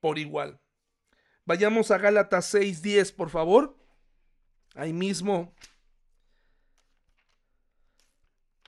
por 0.00 0.18
igual. 0.18 0.60
Vayamos 1.44 1.90
a 1.90 1.98
Gálatas 1.98 2.46
6:10, 2.46 3.12
por 3.12 3.30
favor. 3.30 3.76
Ahí 4.74 4.92
mismo. 4.92 5.54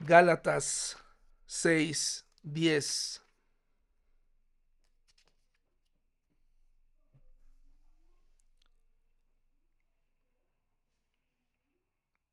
Gálatas 0.00 0.99
6:10. 1.46 3.22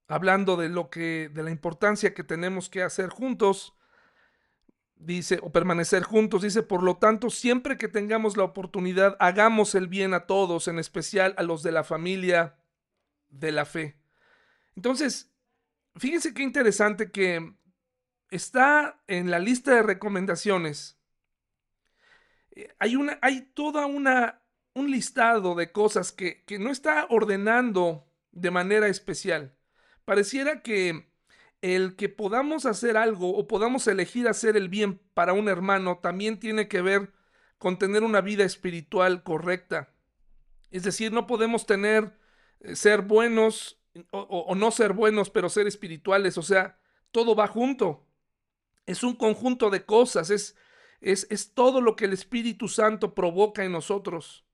Hablando 0.08 0.58
de 0.58 0.70
lo 0.70 0.90
que 0.90 1.30
de 1.32 1.44
la 1.44 1.52
importancia 1.52 2.16
que 2.16 2.24
tenemos 2.24 2.68
que 2.68 2.82
hacer 2.82 3.10
juntos, 3.10 3.76
dice, 5.00 5.40
o 5.42 5.52
permanecer 5.52 6.04
juntos, 6.04 6.44
dice, 6.44 6.62
por 6.62 6.84
lo 6.84 6.98
tanto, 6.98 7.30
siempre 7.30 7.78
que 7.78 7.88
tengamos 7.88 8.38
la 8.38 8.44
oportunidad, 8.44 9.16
hagamos 9.20 9.74
el 9.74 9.88
bien 9.88 10.14
a 10.14 10.28
todos, 10.28 10.68
en 10.68 10.78
especial 10.78 11.34
a 11.38 11.44
los 11.44 11.64
de 11.64 11.72
la 11.72 11.84
familia 11.84 12.58
de 13.30 13.52
la 13.52 13.66
fe. 13.66 13.98
Entonces, 14.76 15.32
fíjense 15.96 16.34
qué 16.34 16.44
interesante 16.44 17.12
que 17.12 17.54
está 18.30 19.02
en 19.08 19.32
la 19.32 19.40
lista 19.40 19.74
de 19.74 19.84
recomendaciones. 19.84 21.00
Eh, 22.52 22.76
hay, 22.78 22.96
una, 22.96 23.18
hay 23.22 23.42
toda 23.54 23.86
una, 23.86 24.42
un 24.74 24.92
listado 24.92 25.56
de 25.56 25.72
cosas 25.72 26.12
que, 26.12 26.44
que 26.44 26.60
no 26.60 26.72
está 26.72 27.08
ordenando 27.10 28.06
de 28.32 28.52
manera 28.52 28.88
especial. 28.88 29.56
Pareciera 30.04 30.62
que 30.62 31.10
el 31.62 31.96
que 31.96 32.10
podamos 32.10 32.66
hacer 32.66 32.98
algo 32.98 33.36
o 33.36 33.48
podamos 33.48 33.88
elegir 33.88 34.28
hacer 34.28 34.56
el 34.56 34.70
bien 34.70 35.02
para 35.14 35.34
un 35.34 35.50
hermano 35.50 36.00
también 36.00 36.40
tiene 36.40 36.68
que 36.68 36.82
ver 36.82 37.12
con 37.58 37.78
tener 37.78 38.04
una 38.04 38.22
vida 38.22 38.46
espiritual 38.46 39.24
correcta. 39.24 39.94
Es 40.72 40.84
decir, 40.84 41.12
no 41.12 41.28
podemos 41.28 41.66
tener, 41.66 42.18
eh, 42.62 42.76
ser 42.76 43.02
buenos 43.02 43.82
o, 44.12 44.56
no 44.56 44.72
ser 44.72 44.94
buenos, 44.94 45.30
pero 45.30 45.50
ser 45.50 45.68
espirituales. 45.68 46.38
O 46.38 46.44
sea, 46.44 46.80
todo 47.12 47.36
va 47.36 47.48
junto. 47.48 48.08
Es 48.86 49.04
un 49.04 49.16
conjunto 49.16 49.70
de 49.70 49.86
cosas, 49.86 50.30
es, 50.30 50.56
es, 51.02 51.28
es 51.30 51.54
todo 51.54 51.82
lo 51.82 51.96
que 51.96 52.06
el 52.06 52.14
Espíritu 52.14 52.68
Santo 52.68 53.14
provoca 53.14 53.64
en 53.64 53.72
nosotros. 53.72 54.46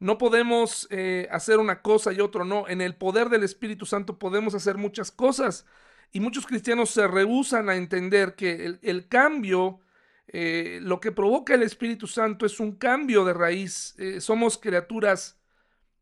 No 0.00 0.16
podemos 0.16 0.86
eh, 0.90 1.28
hacer 1.30 1.58
una 1.58 1.82
cosa 1.82 2.12
y 2.12 2.20
otro 2.20 2.44
no. 2.44 2.68
En 2.68 2.80
el 2.80 2.94
poder 2.94 3.28
del 3.28 3.42
Espíritu 3.42 3.84
Santo 3.84 4.18
podemos 4.18 4.54
hacer 4.54 4.76
muchas 4.76 5.10
cosas. 5.10 5.66
Y 6.12 6.20
muchos 6.20 6.46
cristianos 6.46 6.90
se 6.90 7.06
rehusan 7.06 7.68
a 7.68 7.76
entender 7.76 8.34
que 8.34 8.78
el, 8.80 9.08
cambio, 9.08 9.80
eh, 10.28 10.78
lo 10.82 11.00
que 11.00 11.12
provoca 11.12 11.54
el 11.54 11.62
Espíritu 11.62 12.06
Santo 12.06 12.46
es 12.46 12.60
un 12.60 12.76
cambio 12.76 13.24
de 13.24 13.34
raíz. 13.34 13.94
Eh, 13.98 14.20
somos 14.20 14.56
criaturas 14.56 15.38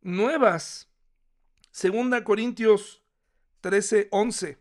nuevas. 0.02 0.90
Segunda 1.70 2.22
Corintios 2.22 3.02
13, 3.62 4.08
11. 4.10 4.58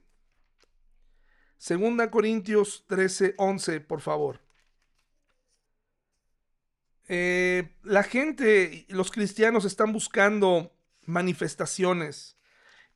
Segunda 1.58 2.10
Corintios 2.10 2.86
13, 2.88 3.36
11, 3.38 3.82
por 3.82 4.02
favor. 4.02 4.45
Eh, 7.08 7.76
la 7.84 8.04
gente, 8.04 8.86
los 8.90 9.12
cristianos 9.12 9.66
están 9.66 9.94
buscando 9.94 10.76
manifestaciones 11.04 12.38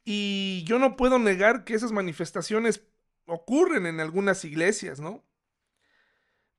y 0.04 0.64
yo 0.66 0.80
no 0.80 0.96
puedo 0.96 1.20
negar 1.20 1.64
que 1.64 1.76
esas 1.76 1.92
manifestaciones 1.92 2.82
ocurren 3.26 3.86
en 3.86 4.00
algunas 4.00 4.44
iglesias, 4.46 5.00
¿no? 5.00 5.24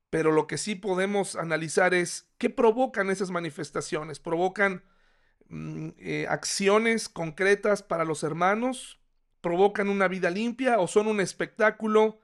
Pero 0.09 0.31
lo 0.31 0.47
que 0.47 0.57
sí 0.57 0.75
podemos 0.75 1.35
analizar 1.35 1.93
es 1.93 2.29
qué 2.37 2.49
provocan 2.49 3.09
esas 3.09 3.31
manifestaciones. 3.31 4.19
¿Provocan 4.19 4.83
mm, 5.47 5.89
eh, 5.97 6.27
acciones 6.29 7.09
concretas 7.09 7.83
para 7.83 8.05
los 8.05 8.23
hermanos? 8.23 8.99
¿Provocan 9.41 9.89
una 9.89 10.07
vida 10.07 10.29
limpia 10.29 10.79
o 10.79 10.87
son 10.87 11.07
un 11.07 11.21
espectáculo 11.21 12.19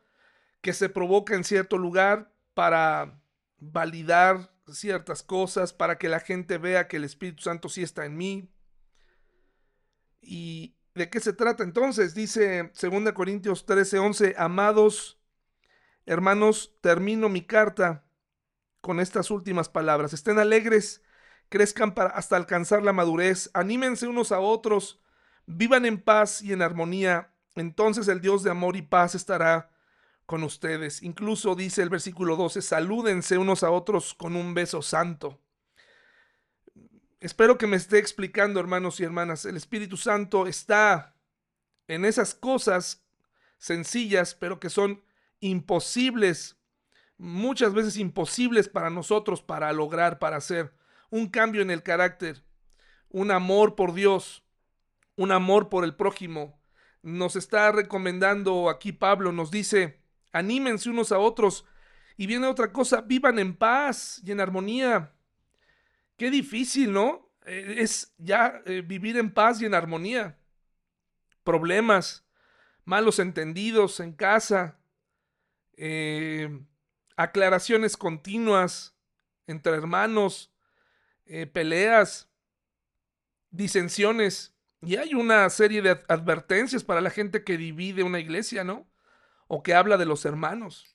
que 0.62 0.73
se 0.73 0.89
provoca 0.89 1.36
en 1.36 1.43
cierto 1.43 1.78
lugar 1.78 2.34
para 2.54 3.21
validar 3.58 4.51
ciertas 4.71 5.23
cosas, 5.23 5.73
para 5.73 5.97
que 5.97 6.10
la 6.10 6.19
gente 6.19 6.58
vea 6.58 6.88
que 6.88 6.97
el 6.97 7.03
Espíritu 7.03 7.43
Santo 7.43 7.69
sí 7.69 7.84
está 7.84 8.06
en 8.06 8.17
mí. 8.17 8.49
¿Y 10.21 10.75
de 10.95 11.10
qué 11.10 11.19
se 11.19 11.34
trata 11.34 11.63
entonces? 11.63 12.13
Dice 12.13 12.71
2 12.80 13.13
Corintios 13.13 13.65
13, 13.65 13.99
11, 13.99 14.36
amados 14.38 15.17
hermanos, 16.08 16.73
termino 16.82 17.30
mi 17.30 17.41
carta 17.41 18.06
con 18.82 18.99
estas 18.99 19.30
últimas 19.30 19.69
palabras. 19.69 20.13
Estén 20.13 20.39
alegres, 20.39 21.03
crezcan 21.49 21.93
para 21.93 22.10
hasta 22.12 22.38
alcanzar 22.38 22.82
la 22.82 22.93
madurez, 22.93 23.51
anímense 23.53 24.08
unos 24.08 24.32
a 24.32 24.39
otros, 24.39 25.01
vivan 25.45 25.86
en 25.86 26.01
paz 26.01 26.41
y 26.41 26.53
en 26.53 26.62
armonía. 26.62 27.34
Entonces 27.56 28.08
el 28.08 28.21
Dios 28.21 28.41
de 28.43 28.49
amor 28.49 28.77
y 28.77 28.82
paz 28.82 29.13
estará 29.13 29.69
con 30.27 30.43
ustedes. 30.43 31.01
Incluso 31.01 31.55
dice 31.55 31.81
el 31.81 31.89
versículo 31.89 32.35
12, 32.35 32.61
salúdense 32.61 33.39
unos 33.39 33.63
a 33.63 33.71
otros 33.71 34.13
con 34.13 34.35
un 34.35 34.53
beso 34.53 34.83
santo. 34.83 35.39
Espero 37.19 37.57
que 37.57 37.65
me 37.65 37.77
esté 37.77 37.97
explicando, 37.97 38.59
hermanos 38.59 38.99
y 38.99 39.03
hermanas. 39.03 39.45
El 39.45 39.57
Espíritu 39.57 39.97
Santo 39.97 40.45
está 40.45 41.15
en 41.87 42.05
esas 42.05 42.35
cosas 42.35 43.03
sencillas, 43.57 44.35
pero 44.35 44.59
que 44.59 44.69
son 44.69 45.01
imposibles, 45.39 46.57
muchas 47.17 47.73
veces 47.73 47.97
imposibles 47.97 48.67
para 48.67 48.89
nosotros 48.89 49.41
para 49.41 49.71
lograr, 49.73 50.19
para 50.19 50.37
hacer 50.37 50.73
un 51.09 51.29
cambio 51.29 51.61
en 51.61 51.71
el 51.71 51.83
carácter, 51.83 52.43
un 53.09 53.31
amor 53.31 53.75
por 53.75 53.93
Dios, 53.93 54.43
un 55.15 55.31
amor 55.31 55.69
por 55.69 55.85
el 55.85 55.95
prójimo. 55.95 56.59
Nos 57.01 57.37
está 57.37 57.71
recomendando 57.71 58.69
aquí 58.69 58.91
Pablo, 58.91 59.31
nos 59.31 59.51
dice, 59.51 60.01
anímense 60.31 60.89
unos 60.89 61.11
a 61.11 61.19
otros. 61.19 61.65
Y 62.17 62.25
viene 62.25 62.47
otra 62.47 62.71
cosa, 62.71 63.01
vivan 63.01 63.37
en 63.39 63.55
paz 63.55 64.21
y 64.25 64.31
en 64.31 64.39
armonía. 64.39 65.13
Qué 66.17 66.31
difícil, 66.31 66.91
¿no? 66.91 67.27
Eh, 67.45 67.75
es 67.77 68.13
ya 68.17 68.61
eh, 68.65 68.81
vivir 68.85 69.17
en 69.17 69.33
paz 69.33 69.61
y 69.61 69.65
en 69.65 69.73
armonía. 69.73 70.37
Problemas, 71.43 72.25
malos 72.83 73.19
entendidos 73.19 73.99
en 74.01 74.13
casa, 74.13 74.79
eh, 75.77 76.59
aclaraciones 77.15 77.95
continuas 77.95 78.95
entre 79.45 79.73
hermanos, 79.73 80.51
peleas, 81.53 82.29
disensiones. 83.49 84.53
Y 84.81 84.97
hay 84.97 85.13
una 85.13 85.49
serie 85.49 85.81
de 85.81 85.91
advertencias 86.09 86.83
para 86.83 86.99
la 86.99 87.09
gente 87.09 87.45
que 87.45 87.57
divide 87.57 88.03
una 88.03 88.19
iglesia, 88.19 88.65
¿no? 88.65 88.89
O 89.47 89.63
que 89.63 89.73
habla 89.73 89.97
de 89.97 90.05
los 90.05 90.25
hermanos. 90.25 90.86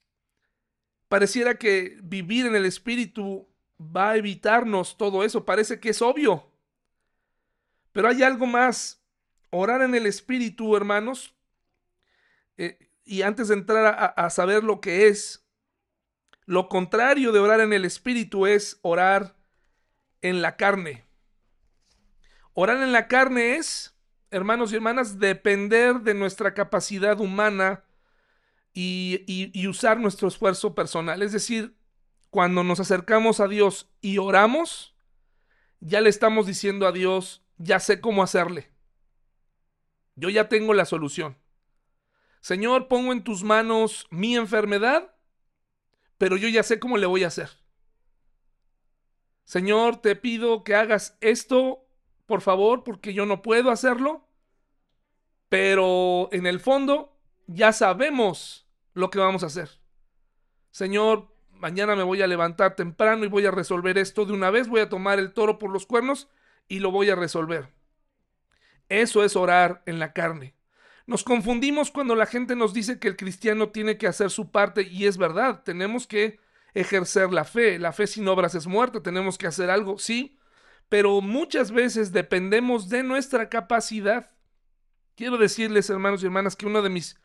Pareciera 1.09 1.57
que 1.57 1.99
vivir 2.03 2.47
en 2.47 2.55
el 2.55 2.65
Espíritu 2.65 3.49
va 3.79 4.11
a 4.11 4.17
evitarnos 4.17 4.97
todo 4.97 5.25
eso, 5.25 5.45
parece 5.45 5.81
que 5.81 5.91
es 5.91 6.01
obvio. 6.01 6.51
Pero 7.93 8.09
hay 8.09 8.23
algo 8.23 8.47
más. 8.47 9.03
Orar 9.51 9.83
en 9.83 9.95
el 9.95 10.07
Espíritu, 10.07 10.75
hermanos, 10.77 11.35
eh, 12.57 12.79
y 13.05 13.21
antes 13.23 13.49
de 13.49 13.55
entrar 13.55 13.85
a, 13.85 14.07
a 14.07 14.31
saber 14.31 14.65
lo 14.65 14.81
que 14.81 15.09
es, 15.09 15.45
lo 16.47 16.69
contrario 16.69 17.33
de 17.33 17.39
orar 17.39 17.61
en 17.61 17.75
el 17.75 17.85
Espíritu 17.85 18.47
es 18.47 18.79
orar 18.81 19.37
en 20.23 20.41
la 20.41 20.57
carne. 20.57 21.05
Orar 22.55 22.83
en 22.83 22.93
la 22.93 23.09
carne 23.09 23.57
es, 23.57 23.95
hermanos 24.31 24.73
y 24.73 24.77
hermanas, 24.77 25.19
depender 25.19 26.01
de 26.01 26.15
nuestra 26.15 26.55
capacidad 26.55 27.21
humana 27.21 27.85
y, 28.75 29.67
usar 29.67 30.01
nuestro 30.01 30.29
esfuerzo 30.29 30.75
personal. 30.75 31.23
Es 31.23 31.33
decir, 31.33 31.77
cuando 32.31 32.65
nos 32.65 32.81
acercamos 32.81 33.41
a 33.41 33.49
Dios 33.49 33.91
y 34.01 34.19
oramos, 34.19 34.95
ya 35.81 36.01
le 36.01 36.09
estamos 36.09 36.47
diciendo 36.47 36.87
a 36.87 36.93
Dios, 36.93 37.43
ya 37.59 37.81
sé 37.81 38.01
cómo 38.01 38.23
hacerle. 38.23 38.71
Yo 40.15 40.31
ya 40.31 40.49
tengo 40.49 40.75
la 40.75 40.85
solución. 40.85 41.37
Señor, 42.41 42.89
pongo 42.89 43.13
en 43.13 43.25
tus 43.25 43.45
manos 43.45 44.07
mi 44.11 44.37
enfermedad, 44.37 45.15
pero 46.19 46.37
yo 46.37 46.49
ya 46.49 46.63
sé 46.63 46.81
cómo 46.81 46.99
le 46.99 47.07
voy 47.07 47.25
a 47.25 47.29
hacer. 47.29 47.51
Señor, 49.45 49.97
te 50.01 50.17
pido 50.17 50.65
que 50.65 50.75
hagas 50.75 51.17
esto, 51.21 51.87
por 52.27 52.41
favor, 52.41 52.85
porque 52.85 53.13
yo 53.13 53.27
no 53.27 53.43
puedo 53.43 53.71
hacerlo, 53.71 54.27
pero 55.49 56.29
en 56.33 56.47
el 56.47 56.61
fondo 56.61 57.19
ya 57.47 57.73
sabemos 57.73 58.62
lo 58.95 59.11
que 59.11 59.19
vamos 59.19 59.43
a 59.43 59.47
hacer. 59.47 59.71
Señor, 60.71 61.35
mañana 61.51 61.97
me 61.97 62.03
voy 62.03 62.23
a 62.23 62.27
levantar 62.27 62.77
temprano 62.77 63.25
y 63.25 63.29
voy 63.29 63.47
a 63.47 63.51
resolver 63.51 63.99
esto 63.99 64.25
de 64.25 64.33
una 64.33 64.51
vez, 64.51 64.69
voy 64.69 64.81
a 64.81 64.89
tomar 64.89 65.19
el 65.19 65.33
toro 65.33 65.59
por 65.59 65.71
los 65.71 65.87
cuernos 65.87 66.29
y 66.69 66.81
lo 66.81 66.91
voy 66.91 67.11
a 67.11 67.17
resolver. 67.17 67.69
Eso 68.89 69.25
es 69.25 69.37
orar 69.37 69.83
en 69.87 69.99
la 69.99 70.13
carne. 70.13 70.55
Nos 71.07 71.25
confundimos 71.25 71.91
cuando 71.91 72.15
la 72.15 72.27
gente 72.27 72.57
nos 72.57 72.73
dice 72.73 72.99
que 72.99 73.09
el 73.09 73.17
cristiano 73.17 73.71
tiene 73.71 73.99
que 73.99 74.07
hacer 74.07 74.31
su 74.31 74.51
parte 74.51 74.83
y 74.83 75.07
es 75.07 75.19
verdad, 75.19 75.63
tenemos 75.65 76.07
que 76.07 76.39
ejercer 76.75 77.33
la 77.33 77.45
fe. 77.45 77.79
La 77.79 77.93
fe 77.93 78.07
sin 78.07 78.27
obras 78.29 78.55
es 78.55 78.67
muerta, 78.67 79.03
tenemos 79.03 79.39
que 79.39 79.47
hacer 79.47 79.71
algo, 79.71 79.99
sí, 79.99 80.39
pero 80.89 81.21
muchas 81.21 81.71
veces 81.73 82.13
dependemos 82.13 82.89
de 82.89 83.03
nuestra 83.03 83.49
capacidad. 83.49 84.31
Quiero 85.17 85.39
decirles, 85.39 85.91
hermanos 85.91 86.23
y 86.23 86.27
hermanas, 86.27 86.57
que 86.57 86.67
uno 86.67 86.83
de 86.83 86.91
mis 86.91 87.21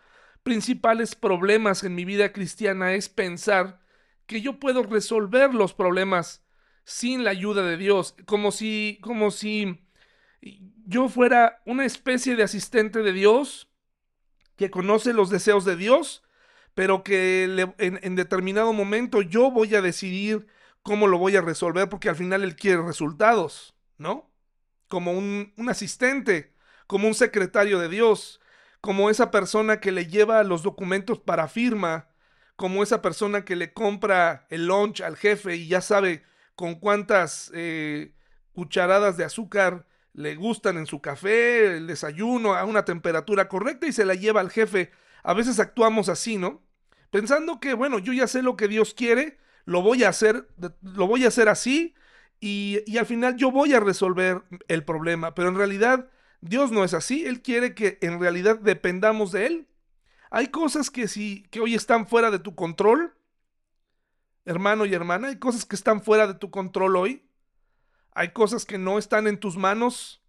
principales 0.47 1.13
problemas 1.13 1.83
en 1.83 1.93
mi 1.93 2.05
vida 2.05 2.31
cristiana 2.31 2.93
es 2.93 3.09
pensar 3.09 3.81
que 4.25 4.39
yo 4.39 4.61
puedo 4.61 4.81
resolver 4.81 5.53
los 5.53 5.73
problemas 5.73 6.41
sin 6.85 7.25
la 7.25 7.31
ayuda 7.31 7.63
de 7.63 7.75
Dios, 7.75 8.15
como 8.25 8.53
si, 8.53 8.97
como 9.01 9.29
si 9.29 9.85
yo 10.85 11.09
fuera 11.09 11.61
una 11.65 11.83
especie 11.83 12.37
de 12.37 12.43
asistente 12.43 12.99
de 12.99 13.11
Dios 13.11 13.69
que 14.55 14.71
conoce 14.71 15.11
los 15.11 15.29
deseos 15.29 15.65
de 15.65 15.75
Dios, 15.75 16.23
pero 16.75 17.03
que 17.03 17.43
en, 17.77 18.15
determinado 18.15 18.71
momento 18.71 19.21
yo 19.21 19.51
voy 19.51 19.75
a 19.75 19.81
decidir 19.81 20.47
cómo 20.81 21.07
lo 21.07 21.17
voy 21.17 21.35
a 21.35 21.41
resolver, 21.41 21.89
porque 21.89 22.07
al 22.07 22.15
final 22.15 22.41
Él 22.41 22.55
quiere 22.55 22.81
resultados, 22.83 23.75
¿no? 23.97 24.31
Como 24.87 25.11
un, 25.11 25.51
un 25.57 25.67
asistente, 25.67 26.53
como 26.87 27.09
un 27.09 27.15
secretario 27.15 27.79
de 27.79 27.89
Dios, 27.89 28.39
como 28.87 29.09
esa 29.09 29.31
persona 29.31 29.81
que 29.81 29.91
le 29.91 30.07
lleva 30.07 30.41
los 30.45 30.63
documentos 30.63 31.19
para 31.19 31.49
firma, 31.49 32.07
como 32.55 32.83
esa 32.83 33.01
persona 33.01 33.43
que 33.43 33.57
le 33.57 33.73
compra 33.73 34.47
el 34.49 34.67
lunch 34.67 35.01
al 35.01 35.17
jefe 35.17 35.57
y 35.57 35.67
ya 35.67 35.81
sabe 35.81 36.23
con 36.55 36.75
cuántas 36.75 37.51
eh, 37.53 38.13
cucharadas 38.53 39.17
de 39.17 39.25
azúcar 39.25 39.85
le 40.13 40.35
gustan 40.35 40.77
en 40.77 40.85
su 40.85 41.01
café, 41.01 41.75
el 41.75 41.87
desayuno 41.87 42.55
a 42.55 42.63
una 42.63 42.85
temperatura 42.85 43.49
correcta 43.49 43.87
y 43.87 43.91
se 43.91 44.05
la 44.05 44.13
lleva 44.13 44.39
al 44.39 44.51
jefe. 44.51 44.89
A 45.21 45.33
veces 45.33 45.59
actuamos 45.59 46.07
así, 46.07 46.37
¿no? 46.37 46.63
Pensando 47.11 47.59
que, 47.59 47.73
bueno, 47.73 47.99
yo 47.99 48.13
ya 48.13 48.25
sé 48.25 48.41
lo 48.41 48.55
que 48.55 48.69
Dios 48.69 48.93
quiere, 48.93 49.37
lo 49.65 49.81
voy 49.81 50.05
a 50.05 50.09
hacer, 50.09 50.47
lo 50.81 51.07
voy 51.07 51.25
a 51.25 51.27
hacer 51.27 51.49
así 51.49 51.93
y, 52.39 52.79
y 52.85 52.99
al 52.99 53.05
final 53.05 53.35
yo 53.35 53.51
voy 53.51 53.73
a 53.73 53.81
resolver 53.81 54.43
el 54.69 54.85
problema. 54.85 55.35
Pero 55.35 55.49
en 55.49 55.55
realidad 55.55 56.09
Dios 56.41 56.71
no 56.71 56.83
es 56.83 56.93
así. 56.93 57.25
Él 57.25 57.41
quiere 57.41 57.73
que 57.75 57.97
en 58.01 58.19
realidad 58.19 58.59
dependamos 58.59 59.31
de 59.31 59.45
Él. 59.47 59.67
Hay 60.29 60.47
cosas 60.47 60.89
que, 60.89 61.07
si, 61.07 61.43
que 61.49 61.59
hoy 61.59 61.75
están 61.75 62.07
fuera 62.07 62.31
de 62.31 62.39
tu 62.39 62.55
control, 62.55 63.15
hermano 64.45 64.85
y 64.85 64.93
hermana, 64.93 65.29
hay 65.29 65.39
cosas 65.39 65.65
que 65.65 65.75
están 65.75 66.01
fuera 66.01 66.27
de 66.27 66.33
tu 66.33 66.51
control 66.51 66.95
hoy. 66.95 67.29
Hay 68.11 68.31
cosas 68.31 68.65
que 68.65 68.77
no 68.77 68.97
están 68.97 69.27
en 69.27 69.39
tus 69.39 69.57
manos. 69.57 70.23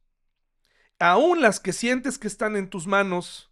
Aún 0.98 1.40
las 1.40 1.60
que 1.60 1.72
sientes 1.72 2.18
que 2.18 2.26
están 2.26 2.56
en 2.56 2.68
tus 2.68 2.86
manos, 2.86 3.50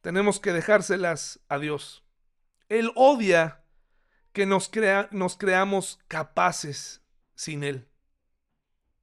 tenemos 0.00 0.38
que 0.40 0.52
dejárselas 0.52 1.40
a 1.48 1.58
Dios. 1.58 2.04
Él 2.68 2.92
odia 2.94 3.64
que 4.32 4.46
nos, 4.46 4.68
crea, 4.68 5.08
nos 5.10 5.36
creamos 5.36 5.98
capaces 6.06 7.02
sin 7.34 7.64
Él. 7.64 7.88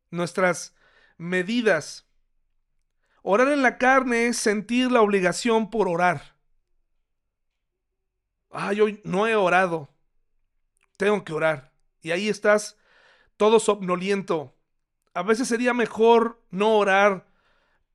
Nuestras 0.09 0.75
medidas. 1.17 2.04
Orar 3.27 3.47
en 3.47 3.63
la 3.63 3.79
carne 3.79 4.27
es 4.27 4.37
sentir 4.37 4.91
la 4.91 5.01
obligación 5.01 5.71
por 5.71 5.87
orar. 5.87 6.35
Ay, 8.51 8.79
hoy 8.79 9.01
no 9.03 9.25
he 9.25 9.35
orado. 9.35 9.89
Tengo 10.95 11.25
que 11.25 11.33
orar. 11.33 11.73
Y 12.03 12.11
ahí 12.11 12.29
estás 12.29 12.77
todo 13.35 13.59
somnoliento. 13.59 14.53
A 15.15 15.23
veces 15.23 15.47
sería 15.47 15.73
mejor 15.73 16.39
no 16.51 16.77
orar 16.77 17.25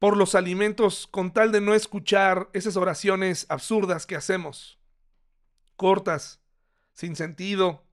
por 0.01 0.17
los 0.17 0.35
alimentos 0.35 1.07
con 1.07 1.33
tal 1.33 1.53
de 1.53 1.61
no 1.61 1.75
escuchar 1.75 2.51
esas 2.53 2.77
oraciones 2.77 3.47
absurdas 3.51 4.07
que 4.07 4.17
hacemos. 4.17 4.81
Cortas, 5.77 6.41
sin 6.93 7.15
sentido, 7.15 7.85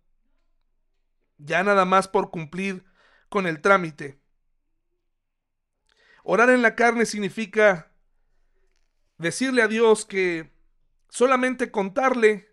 ya 1.37 1.63
nada 1.63 1.85
más 1.85 2.07
por 2.07 2.31
cumplir 2.31 2.83
con 3.29 3.45
el 3.45 3.61
trámite. 3.61 4.19
Orar 6.29 6.49
en 6.49 6.61
la 6.61 6.75
carne 6.75 7.05
significa 7.05 7.89
decirle 9.17 9.61
a 9.61 9.69
Dios 9.69 10.05
que 10.05 10.51
solamente 11.07 11.71
contarle 11.71 12.51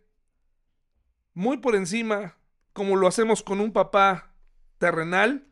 muy 1.32 1.56
por 1.56 1.74
encima, 1.74 2.37
como 2.72 2.94
lo 2.94 3.08
hacemos 3.08 3.42
con 3.42 3.60
un 3.60 3.72
papá 3.72 4.32
terrenal 4.78 5.48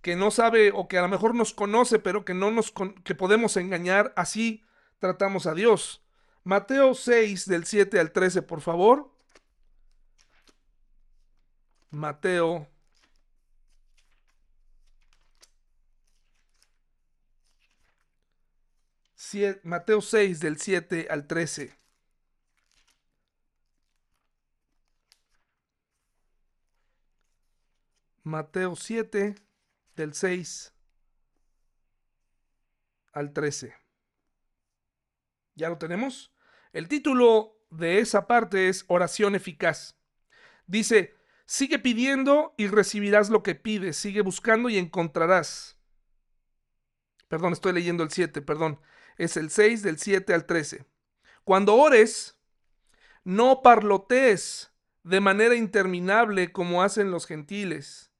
que 0.00 0.14
no 0.14 0.30
sabe 0.30 0.70
o 0.72 0.86
que 0.86 0.96
a 0.98 1.02
lo 1.02 1.08
mejor 1.08 1.34
nos 1.34 1.52
conoce, 1.52 1.98
pero 1.98 2.24
que 2.24 2.34
no 2.34 2.52
nos 2.52 2.72
que 3.02 3.16
podemos 3.16 3.56
engañar, 3.56 4.12
así 4.14 4.62
tratamos 5.00 5.46
a 5.46 5.54
Dios. 5.54 6.04
Mateo 6.44 6.94
6 6.94 7.48
del 7.48 7.64
7 7.64 7.98
al 7.98 8.12
13, 8.12 8.42
por 8.42 8.60
favor. 8.60 9.12
Mateo 11.90 12.68
Mateo 19.64 20.00
6 20.00 20.40
del 20.40 20.58
7 20.58 21.08
al 21.10 21.26
13. 21.26 21.76
Mateo 28.22 28.76
7, 28.76 29.34
del 29.94 30.14
6 30.14 30.72
al 33.12 33.32
13. 33.32 33.74
¿Ya 35.54 35.68
lo 35.68 35.76
tenemos? 35.76 36.32
El 36.72 36.88
título 36.88 37.58
de 37.70 37.98
esa 37.98 38.26
parte 38.26 38.68
es 38.68 38.84
Oración 38.88 39.34
eficaz. 39.34 39.96
Dice, 40.66 41.14
sigue 41.44 41.78
pidiendo 41.78 42.54
y 42.56 42.68
recibirás 42.68 43.28
lo 43.28 43.42
que 43.42 43.54
pides, 43.54 43.96
sigue 43.96 44.22
buscando 44.22 44.70
y 44.70 44.78
encontrarás. 44.78 45.78
Perdón, 47.28 47.52
estoy 47.52 47.74
leyendo 47.74 48.02
el 48.02 48.10
7, 48.10 48.40
perdón. 48.40 48.80
Es 49.20 49.36
el 49.36 49.50
6 49.50 49.82
del 49.82 49.98
7 49.98 50.32
al 50.32 50.46
13. 50.46 50.84
Cuando 51.44 51.74
ores, 51.74 52.36
no 53.24 53.62
parlotees 53.62 54.72
de 55.02 55.20
manera 55.20 55.54
interminable 55.54 56.52
como 56.52 56.82
hacen 56.82 57.10
los 57.10 57.26
gentiles 57.26 58.10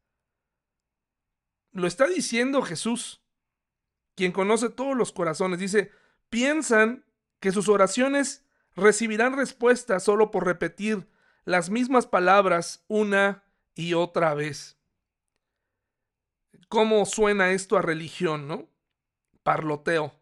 lo 1.72 1.86
está 1.86 2.06
diciendo 2.06 2.62
Jesús, 2.62 3.22
quien 4.14 4.32
conoce 4.32 4.70
todos 4.70 4.96
los 4.96 5.12
corazones. 5.12 5.58
Dice, 5.58 5.92
piensan 6.28 7.04
que 7.38 7.52
sus 7.52 7.68
oraciones 7.68 8.44
recibirán 8.74 9.36
respuesta 9.36 10.00
solo 10.00 10.30
por 10.30 10.44
repetir 10.44 11.08
las 11.44 11.70
mismas 11.70 12.06
palabras 12.06 12.84
una 12.88 13.44
y 13.74 13.94
otra 13.94 14.34
vez. 14.34 14.78
¿Cómo 16.68 17.04
suena 17.06 17.50
esto 17.50 17.76
a 17.76 17.82
religión, 17.82 18.46
no? 18.46 18.68
Parloteo. 19.42 20.19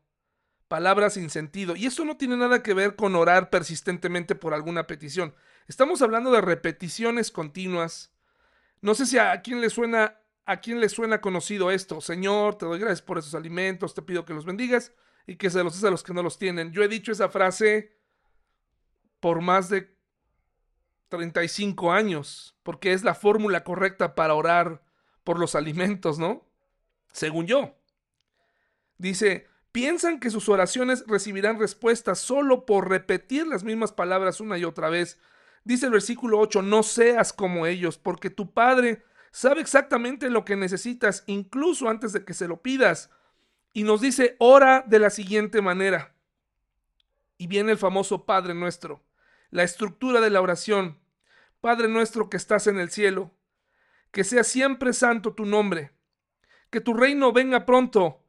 Palabras 0.69 1.15
sin 1.15 1.31
sentido. 1.31 1.75
Y 1.77 1.87
eso 1.87 2.05
no 2.05 2.17
tiene 2.17 2.37
nada 2.37 2.63
que 2.63 2.75
ver 2.75 2.95
con 2.95 3.17
orar 3.17 3.51
persistentemente 3.51 4.35
por 4.35 4.55
alguna 4.55 4.87
petición. 4.87 5.35
Estamos 5.67 6.03
hablando 6.03 6.31
de 6.31 6.41
repeticiones 6.41 7.31
continuas. 7.31 8.13
No 8.81 8.95
sé 8.95 9.07
si 9.07 9.19
a 9.19 9.41
quién 9.43 9.61
le 9.61 9.71
suena 9.71 10.19
¿A 10.49 10.63
quién 10.63 10.81
le 10.81 10.89
suena 10.89 11.21
conocido 11.21 11.71
esto? 11.71 12.01
Señor, 12.01 12.55
te 12.55 12.65
doy 12.65 12.79
gracias 12.79 13.03
por 13.03 13.19
esos 13.19 13.35
alimentos, 13.35 13.93
te 13.93 14.01
pido 14.01 14.25
que 14.25 14.33
los 14.33 14.47
bendigas 14.47 14.95
y 15.27 15.37
que 15.37 15.51
se 15.51 15.63
los 15.63 15.75
des 15.75 15.85
a 15.85 15.91
los 15.91 16.03
que 16.03 16.15
no 16.15 16.23
los 16.23 16.39
tienen. 16.39 16.73
Yo 16.73 16.83
he 16.83 16.89
dicho 16.89 17.13
esa 17.13 17.29
frase 17.29 17.95
por 19.21 19.43
más 19.43 19.69
de 19.69 19.95
35 21.11 21.93
años, 21.93 22.57
porque 22.63 22.95
es 22.95 23.05
la 23.05 23.15
fórmula 23.15 23.63
correcta 23.63 24.15
para 24.15 24.33
orar 24.33 24.83
por 25.23 25.39
los 25.39 25.55
alimentos, 25.55 26.19
¿no? 26.19 26.49
Según 27.13 27.47
yo. 27.47 27.77
Dice, 28.97 29.48
piensan 29.73 30.21
que 30.21 30.31
sus 30.31 30.49
oraciones 30.49 31.05
recibirán 31.07 31.59
respuesta 31.59 32.15
solo 32.15 32.67
por 32.67 32.89
repetir 32.89 33.47
las 33.47 33.65
mismas 33.65 33.93
palabras 33.93 34.41
una 34.41 34.59
y 34.59 34.65
otra 34.65 34.89
vez. 34.89 35.21
Dice 35.65 35.87
el 35.87 35.93
versículo 35.93 36.39
8, 36.39 36.63
no 36.63 36.83
seas 36.83 37.33
como 37.33 37.67
ellos, 37.67 37.99
porque 37.99 38.31
tu 38.31 38.53
Padre 38.53 39.05
sabe 39.31 39.61
exactamente 39.61 40.31
lo 40.31 40.45
que 40.45 40.57
necesitas, 40.57 41.25
incluso 41.27 41.89
antes 41.89 42.13
de 42.13 42.25
que 42.25 42.35
se 42.35 42.49
lo 42.49 42.63
pidas. 42.63 43.11
Y 43.73 43.83
nos 43.83 44.01
dice, 44.01 44.37
ora 44.39 44.85
de 44.87 44.99
la 44.99 45.11
siguiente 45.11 45.61
manera. 45.61 46.15
Y 47.37 47.47
viene 47.47 47.73
el 47.73 47.79
famoso 47.79 48.25
Padre 48.25 48.55
nuestro, 48.55 49.05
la 49.51 49.63
estructura 49.63 50.21
de 50.21 50.31
la 50.31 50.41
oración. 50.41 50.99
Padre 51.61 51.89
nuestro 51.89 52.31
que 52.31 52.37
estás 52.37 52.67
en 52.67 52.79
el 52.79 52.91
cielo, 52.91 53.33
que 54.11 54.25
sea 54.25 54.45
siempre 54.45 54.93
santo 54.93 55.35
tu 55.35 55.45
nombre, 55.45 55.93
que 56.71 56.81
tu 56.81 56.95
reino 56.95 57.33
venga 57.33 57.67
pronto, 57.67 58.25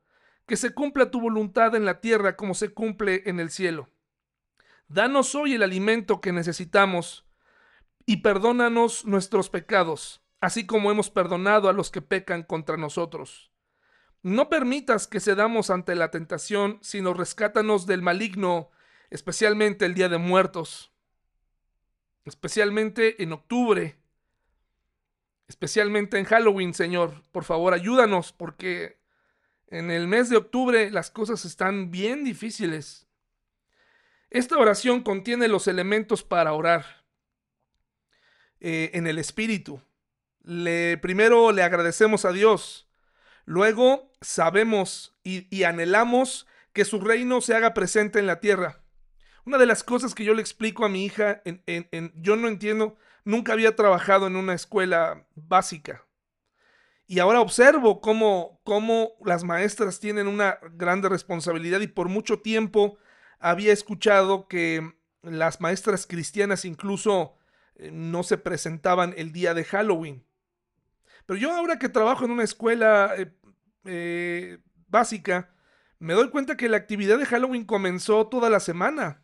que 0.50 0.58
se 0.58 0.74
cumpla 0.74 1.12
tu 1.12 1.22
voluntad 1.22 1.76
en 1.76 1.86
la 1.86 2.02
tierra 2.02 2.36
como 2.36 2.54
se 2.54 2.74
cumple 2.74 3.24
en 3.28 3.40
el 3.40 3.50
cielo. 3.50 3.88
Danos 4.90 5.34
hoy 5.36 5.54
el 5.54 5.64
alimento 5.64 6.20
que 6.20 6.34
necesitamos 6.34 7.26
y 8.06 8.18
perdónanos 8.18 9.06
nuestros 9.06 9.50
pecados 9.50 10.22
así 10.42 10.66
como 10.66 10.92
hemos 10.92 11.10
perdonado 11.10 11.70
a 11.70 11.74
los 11.74 11.92
que 11.92 12.02
pecan 12.02 12.44
contra 12.44 12.78
nosotros. 12.78 13.52
No 14.22 14.50
permitas 14.50 15.08
que 15.08 15.20
cedamos 15.20 15.70
ante 15.70 15.96
la 15.96 16.12
tentación, 16.12 16.80
sino 16.82 17.14
rescátanos 17.14 17.86
del 17.86 18.02
maligno, 18.02 18.70
especialmente 19.10 19.86
el 19.86 19.94
día 19.94 20.10
de 20.10 20.18
muertos, 20.18 20.92
especialmente 22.26 23.24
en 23.24 23.32
octubre, 23.34 23.98
especialmente 25.48 26.20
en 26.20 26.26
Halloween, 26.26 26.74
Señor. 26.74 27.24
Por 27.32 27.44
favor, 27.44 27.74
ayúdanos 27.74 28.34
porque 28.34 28.99
en 29.72 29.92
el 29.92 30.08
mes 30.08 30.30
de 30.30 30.38
octubre 30.38 30.90
las 30.92 31.12
cosas 31.12 31.46
están 31.46 31.92
bien 31.92 32.24
difíciles. 32.24 33.08
Esta 34.30 34.58
oración 34.58 35.02
contiene 35.02 35.48
los 35.48 35.68
elementos 35.68 36.24
para 36.24 36.54
orar 36.54 37.06
eh, 38.60 38.92
en 38.94 39.08
el 39.08 39.18
Espíritu. 39.18 39.82
Le, 40.44 40.98
primero 40.98 41.52
le 41.52 41.64
agradecemos 41.64 42.26
a 42.26 42.32
Dios, 42.32 42.90
luego 43.46 44.12
sabemos 44.22 45.18
y, 45.24 45.64
anhelamos 45.64 46.48
que 46.74 46.86
su 46.86 47.00
reino 47.00 47.42
se 47.42 47.56
haga 47.56 47.74
presente 47.74 48.20
en 48.20 48.28
la 48.28 48.40
tierra. 48.40 48.84
Una 49.46 49.58
de 49.58 49.66
las 49.66 49.84
cosas 49.84 50.16
que 50.16 50.24
yo 50.24 50.34
le 50.34 50.42
explico 50.42 50.86
a 50.86 50.90
mi 50.90 51.06
hija, 51.06 51.42
en, 51.46 52.12
yo 52.16 52.36
no 52.36 52.48
entiendo, 52.48 52.98
nunca 53.24 53.54
había 53.54 53.76
trabajado 53.76 54.28
en 54.28 54.36
una 54.36 54.54
escuela 54.54 55.28
básica. 55.36 56.06
Y 57.12 57.18
ahora 57.18 57.42
observo 57.42 58.02
cómo, 58.02 58.62
cómo 58.64 59.14
las 59.26 59.44
maestras 59.44 60.00
tienen 60.00 60.28
una 60.28 60.60
grande 60.74 61.10
responsabilidad 61.10 61.80
y 61.80 61.88
por 61.88 62.08
mucho 62.08 62.38
tiempo 62.42 63.00
había 63.40 63.74
escuchado 63.74 64.48
que 64.48 64.94
las 65.24 65.60
maestras 65.60 66.06
cristianas 66.06 66.66
incluso 66.66 67.36
eh, 67.78 67.90
no 67.92 68.22
se 68.22 68.38
presentaban 68.38 69.16
el 69.18 69.32
día 69.32 69.56
de 69.56 69.64
Halloween. 69.64 70.24
Pero 71.26 71.40
yo 71.40 71.52
ahora 71.52 71.80
que 71.80 71.90
trabajo 71.90 72.26
en 72.26 72.32
una 72.32 72.44
escuela 72.44 73.16
eh, 73.18 73.34
eh, 73.86 74.60
básica, 74.88 75.52
me 75.98 76.14
doy 76.14 76.30
cuenta 76.30 76.58
que 76.58 76.70
la 76.70 76.78
actividad 76.78 77.18
de 77.18 77.26
Halloween 77.26 77.66
comenzó 77.66 78.28
toda 78.28 78.52
la 78.52 78.60
semana, 78.60 79.24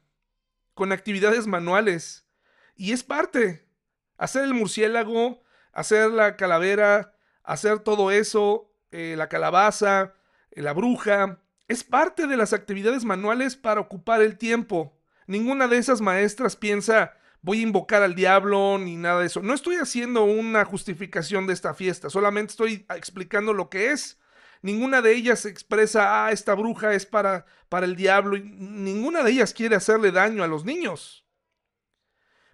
con 0.73 0.91
actividades 0.91 1.45
manuales. 1.45 2.27
Y 2.75 2.93
es 2.93 3.03
parte. 3.03 3.69
Hacer 4.17 4.43
el 4.43 4.55
murciélago, 4.55 5.43
hacer 5.71 6.09
la 6.09 6.35
calavera, 6.35 7.14
hacer 7.45 7.79
todo 7.79 8.12
eso, 8.12 8.71
la 8.91 9.27
calabaza, 9.27 10.13
la 10.51 10.73
bruja, 10.73 11.39
es 11.67 11.84
parte 11.84 12.27
de 12.27 12.38
las 12.38 12.53
actividades 12.53 13.03
manuales 13.03 13.55
para 13.55 13.81
ocupar 13.81 14.21
el 14.21 14.38
tiempo. 14.38 14.97
Ninguna 15.27 15.67
de 15.67 15.77
esas 15.77 16.01
maestras 16.01 16.55
piensa, 16.55 17.13
voy 17.41 17.60
a 17.60 17.63
invocar 17.63 18.03
al 18.03 18.15
diablo 18.15 18.77
ni 18.77 18.95
nada 18.95 19.19
de 19.19 19.27
eso. 19.27 19.41
No 19.41 19.53
estoy 19.53 19.75
haciendo 19.75 20.23
una 20.23 20.63
justificación 20.65 21.47
de 21.47 21.53
esta 21.53 21.73
fiesta, 21.73 22.10
solamente 22.10 22.51
estoy 22.51 22.86
explicando 22.95 23.53
lo 23.53 23.69
que 23.69 23.91
es. 23.91 24.19
Ninguna 24.62 25.01
de 25.01 25.13
ellas 25.13 25.45
expresa, 25.45 26.25
ah, 26.25 26.31
esta 26.31 26.55
bruja 26.55 26.93
es 26.93 27.05
para, 27.05 27.45
para 27.69 27.86
el 27.86 27.95
diablo. 27.95 28.38
Ninguna 28.38 29.23
de 29.23 29.31
ellas 29.31 29.53
quiere 29.53 29.75
hacerle 29.75 30.12
daño 30.12 30.43
a 30.43 30.47
los 30.47 30.65
niños. 30.65 31.25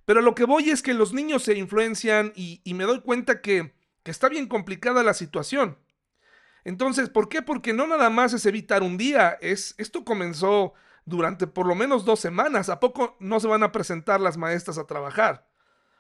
Pero 0.05 0.21
lo 0.21 0.35
que 0.35 0.43
voy 0.43 0.69
es 0.69 0.81
que 0.81 0.93
los 0.93 1.13
niños 1.13 1.43
se 1.43 1.57
influencian 1.57 2.33
y, 2.35 2.61
me 2.73 2.83
doy 2.83 2.99
cuenta 2.99 3.39
que, 3.39 3.73
que 4.03 4.11
está 4.11 4.29
bien 4.29 4.47
complicada 4.47 5.03
la 5.03 5.13
situación. 5.13 5.77
Entonces, 6.63 7.09
¿por 7.09 7.29
qué? 7.29 7.41
Porque 7.41 7.73
no 7.73 7.87
nada 7.87 8.09
más 8.09 8.33
es 8.33 8.45
evitar 8.45 8.83
un 8.83 8.97
día, 8.97 9.37
es, 9.41 9.73
esto 9.77 10.03
comenzó 10.03 10.73
durante 11.05 11.47
por 11.47 11.65
lo 11.65 11.75
menos 11.75 12.05
dos 12.05 12.19
semanas. 12.19 12.69
¿A 12.69 12.79
poco 12.79 13.17
no 13.19 13.39
se 13.39 13.47
van 13.47 13.63
a 13.63 13.71
presentar 13.71 14.19
las 14.21 14.37
maestras 14.37 14.77
a 14.77 14.85
trabajar? 14.85 15.47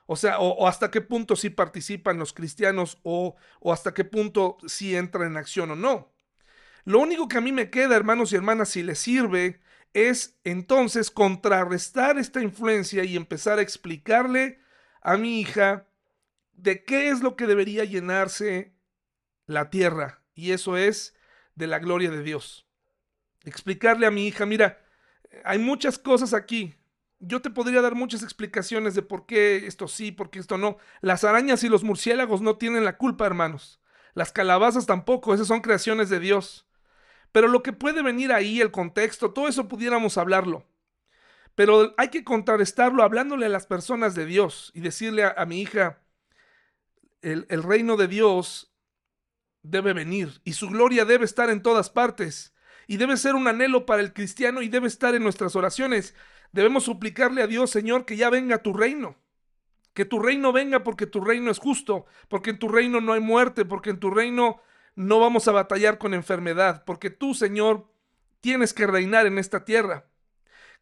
O 0.05 0.15
sea, 0.15 0.39
o, 0.39 0.67
hasta 0.67 0.91
qué 0.91 1.01
punto 1.01 1.35
sí 1.35 1.49
participan 1.49 2.19
los 2.19 2.33
cristianos 2.33 2.99
o, 3.03 3.35
o 3.59 3.73
hasta 3.73 3.93
qué 3.93 4.03
punto 4.03 4.57
sí 4.67 4.95
entran 4.95 5.27
en 5.27 5.37
acción 5.37 5.71
o 5.71 5.75
no. 5.75 6.11
Lo 6.83 6.99
único 6.99 7.27
que 7.27 7.37
a 7.37 7.41
mí 7.41 7.51
me 7.51 7.69
queda, 7.69 7.95
hermanos 7.95 8.33
y 8.33 8.35
hermanas, 8.35 8.69
si 8.69 8.83
les 8.83 8.99
sirve, 8.99 9.61
es 9.93 10.37
entonces 10.43 11.11
contrarrestar 11.11 12.17
esta 12.17 12.41
influencia 12.41 13.03
y 13.03 13.15
empezar 13.15 13.59
a 13.59 13.61
explicarle 13.61 14.59
a 15.01 15.17
mi 15.17 15.39
hija 15.39 15.87
de 16.61 16.83
qué 16.83 17.09
es 17.09 17.21
lo 17.21 17.35
que 17.35 17.47
debería 17.47 17.83
llenarse 17.83 18.73
la 19.45 19.69
tierra. 19.69 20.23
Y 20.33 20.51
eso 20.51 20.77
es 20.77 21.15
de 21.55 21.67
la 21.67 21.79
gloria 21.79 22.11
de 22.11 22.23
Dios. 22.23 22.67
Explicarle 23.43 24.05
a 24.05 24.11
mi 24.11 24.27
hija, 24.27 24.45
mira, 24.45 24.83
hay 25.43 25.59
muchas 25.59 25.97
cosas 25.97 26.33
aquí. 26.33 26.75
Yo 27.19 27.41
te 27.41 27.49
podría 27.49 27.81
dar 27.81 27.95
muchas 27.95 28.23
explicaciones 28.23 28.95
de 28.95 29.01
por 29.01 29.25
qué 29.25 29.67
esto 29.67 29.87
sí, 29.87 30.11
por 30.11 30.29
qué 30.29 30.39
esto 30.39 30.57
no. 30.57 30.77
Las 31.01 31.23
arañas 31.23 31.63
y 31.63 31.69
los 31.69 31.83
murciélagos 31.83 32.41
no 32.41 32.57
tienen 32.57 32.85
la 32.85 32.97
culpa, 32.97 33.25
hermanos. 33.25 33.79
Las 34.13 34.31
calabazas 34.31 34.85
tampoco, 34.85 35.33
esas 35.33 35.47
son 35.47 35.61
creaciones 35.61 36.09
de 36.09 36.19
Dios. 36.19 36.67
Pero 37.31 37.47
lo 37.47 37.63
que 37.63 37.73
puede 37.73 38.01
venir 38.01 38.31
ahí, 38.31 38.59
el 38.59 38.71
contexto, 38.71 39.31
todo 39.31 39.47
eso 39.47 39.67
pudiéramos 39.67 40.17
hablarlo. 40.17 40.65
Pero 41.55 41.93
hay 41.97 42.09
que 42.09 42.23
contrarrestarlo 42.23 43.03
hablándole 43.03 43.45
a 43.45 43.49
las 43.49 43.67
personas 43.67 44.15
de 44.15 44.25
Dios 44.25 44.71
y 44.73 44.81
decirle 44.81 45.23
a, 45.23 45.45
mi 45.45 45.61
hija, 45.61 45.99
el, 47.21 47.45
el 47.49 47.63
reino 47.63 47.97
de 47.97 48.07
Dios 48.07 48.71
debe 49.63 49.93
venir 49.93 50.41
y 50.43 50.53
su 50.53 50.69
gloria 50.69 51.05
debe 51.05 51.25
estar 51.25 51.49
en 51.49 51.61
todas 51.61 51.89
partes 51.89 52.53
y 52.87 52.97
debe 52.97 53.17
ser 53.17 53.35
un 53.35 53.47
anhelo 53.47 53.85
para 53.85 54.01
el 54.01 54.13
cristiano 54.13 54.61
y 54.61 54.67
debe 54.67 54.87
estar 54.87 55.15
en 55.15 55.23
nuestras 55.23 55.55
oraciones. 55.55 56.15
Debemos 56.51 56.83
suplicarle 56.83 57.41
a 57.41 57.47
Dios, 57.47 57.69
Señor, 57.69 58.05
que 58.05 58.17
ya 58.17 58.29
venga 58.29 58.61
tu 58.61 58.73
reino. 58.73 59.15
Que 59.93 60.05
tu 60.05 60.19
reino 60.19 60.51
venga 60.51 60.83
porque 60.83 61.05
tu 61.05 61.21
reino 61.21 61.51
es 61.51 61.59
justo, 61.59 62.05
porque 62.27 62.49
en 62.49 62.59
tu 62.59 62.67
reino 62.69 63.01
no 63.01 63.13
hay 63.13 63.21
muerte, 63.21 63.65
porque 63.65 63.91
en 63.91 63.99
tu 63.99 64.09
reino 64.09 64.61
no 64.95 65.19
vamos 65.19 65.47
a 65.47 65.51
batallar 65.51 65.97
con 65.97 66.13
enfermedad, 66.13 66.83
porque 66.85 67.09
tú, 67.09 67.33
Señor, 67.33 67.87
tienes 68.41 68.73
que 68.73 68.87
reinar 68.87 69.25
en 69.25 69.37
esta 69.37 69.63
tierra. 69.63 70.10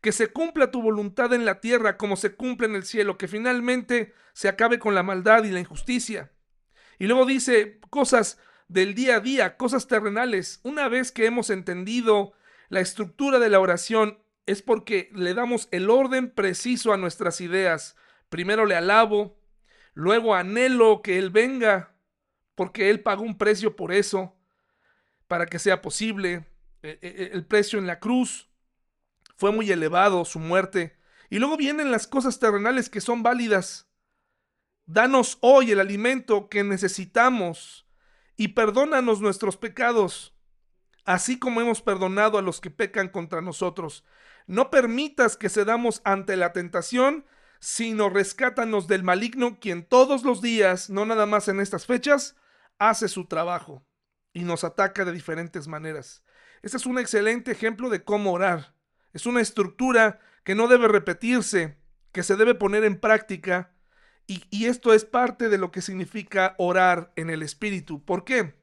Que 0.01 0.11
se 0.11 0.27
cumpla 0.27 0.71
tu 0.71 0.81
voluntad 0.81 1.33
en 1.33 1.45
la 1.45 1.59
tierra 1.59 1.97
como 1.97 2.15
se 2.15 2.35
cumple 2.35 2.67
en 2.67 2.75
el 2.75 2.83
cielo, 2.83 3.17
que 3.17 3.27
finalmente 3.27 4.13
se 4.33 4.47
acabe 4.47 4.79
con 4.79 4.95
la 4.95 5.03
maldad 5.03 5.43
y 5.43 5.51
la 5.51 5.59
injusticia. 5.59 6.31
Y 6.97 7.07
luego 7.07 7.25
dice 7.25 7.79
cosas 7.89 8.37
del 8.67 8.93
día 8.93 9.17
a 9.17 9.19
día, 9.19 9.57
cosas 9.57 9.87
terrenales. 9.87 10.61
Una 10.63 10.87
vez 10.87 11.11
que 11.11 11.25
hemos 11.25 11.49
entendido 11.49 12.33
la 12.69 12.79
estructura 12.79 13.39
de 13.39 13.49
la 13.49 13.59
oración, 13.59 14.19
es 14.45 14.61
porque 14.61 15.09
le 15.13 15.33
damos 15.33 15.67
el 15.71 15.89
orden 15.89 16.31
preciso 16.31 16.93
a 16.93 16.97
nuestras 16.97 17.41
ideas. 17.41 17.95
Primero 18.29 18.65
le 18.65 18.75
alabo, 18.75 19.39
luego 19.93 20.35
anhelo 20.35 21.01
que 21.01 21.17
Él 21.17 21.29
venga, 21.29 21.95
porque 22.55 22.89
Él 22.89 23.01
pagó 23.01 23.23
un 23.23 23.37
precio 23.37 23.75
por 23.75 23.91
eso, 23.91 24.35
para 25.27 25.45
que 25.45 25.59
sea 25.59 25.81
posible. 25.81 26.45
E, 26.81 26.97
e, 27.01 27.07
e, 27.07 27.29
el 27.33 27.45
precio 27.45 27.77
en 27.77 27.87
la 27.87 27.99
cruz 27.99 28.48
fue 29.39 29.53
muy 29.53 29.71
elevado, 29.71 30.25
su 30.25 30.37
muerte. 30.37 30.99
Y 31.29 31.39
luego 31.39 31.55
vienen 31.55 31.91
las 31.91 32.07
cosas 32.07 32.39
terrenales 32.39 32.89
que 32.89 32.99
son 32.99 33.23
válidas. 33.23 33.87
Danos 34.85 35.37
hoy 35.39 35.71
el 35.71 35.79
alimento 35.79 36.49
que 36.49 36.65
necesitamos 36.65 37.87
y 38.35 38.49
perdónanos 38.49 39.21
nuestros 39.21 39.55
pecados, 39.55 40.35
así 41.05 41.39
como 41.39 41.61
hemos 41.61 41.81
perdonado 41.81 42.37
a 42.37 42.41
los 42.41 42.59
que 42.59 42.69
pecan 42.69 43.07
contra 43.07 43.39
nosotros. 43.39 44.03
No 44.45 44.69
permitas 44.69 45.37
que 45.37 45.47
cedamos 45.47 46.01
ante 46.03 46.35
la 46.35 46.51
tentación, 46.51 47.25
sino 47.61 48.09
rescátanos 48.09 48.89
del 48.89 49.03
maligno, 49.03 49.57
quien 49.61 49.85
todos 49.85 50.23
los 50.23 50.41
días, 50.41 50.89
no 50.89 51.05
nada 51.05 51.25
más 51.25 51.47
en 51.47 51.61
estas 51.61 51.85
fechas, 51.85 52.35
hace 52.77 53.07
su 53.07 53.25
trabajo 53.25 53.85
y 54.33 54.43
nos 54.43 54.65
ataca 54.65 55.05
de 55.05 55.13
diferentes 55.13 55.69
maneras. 55.69 56.25
Este 56.61 56.75
es 56.75 56.85
un 56.85 56.99
excelente 56.99 57.51
ejemplo 57.51 57.87
de 57.89 58.03
cómo 58.03 58.33
orar. 58.33 58.77
Es 59.13 59.25
una 59.25 59.41
estructura 59.41 60.19
que 60.43 60.55
no 60.55 60.67
debe 60.67 60.87
repetirse, 60.87 61.77
que 62.11 62.23
se 62.23 62.35
debe 62.35 62.55
poner 62.55 62.83
en 62.83 62.99
práctica 62.99 63.71
y, 64.29 64.65
esto 64.65 64.93
es 64.93 65.05
parte 65.05 65.49
de 65.49 65.57
lo 65.57 65.71
que 65.71 65.81
significa 65.81 66.53
orar 66.59 67.11
en 67.15 67.31
el 67.31 67.41
Espíritu. 67.41 68.05
¿Por 68.05 68.23
qué? 68.23 68.53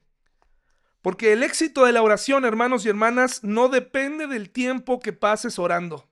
Porque 1.03 1.33
el 1.33 1.43
éxito 1.43 1.85
de 1.85 1.93
la 1.93 2.03
oración, 2.03 2.45
hermanos 2.45 2.87
y 2.87 2.89
hermanas, 2.89 3.43
no 3.43 3.69
depende 3.69 4.29
del 4.29 4.51
tiempo 4.51 5.01
que 5.01 5.13
pases 5.13 5.59
orando. 5.59 6.09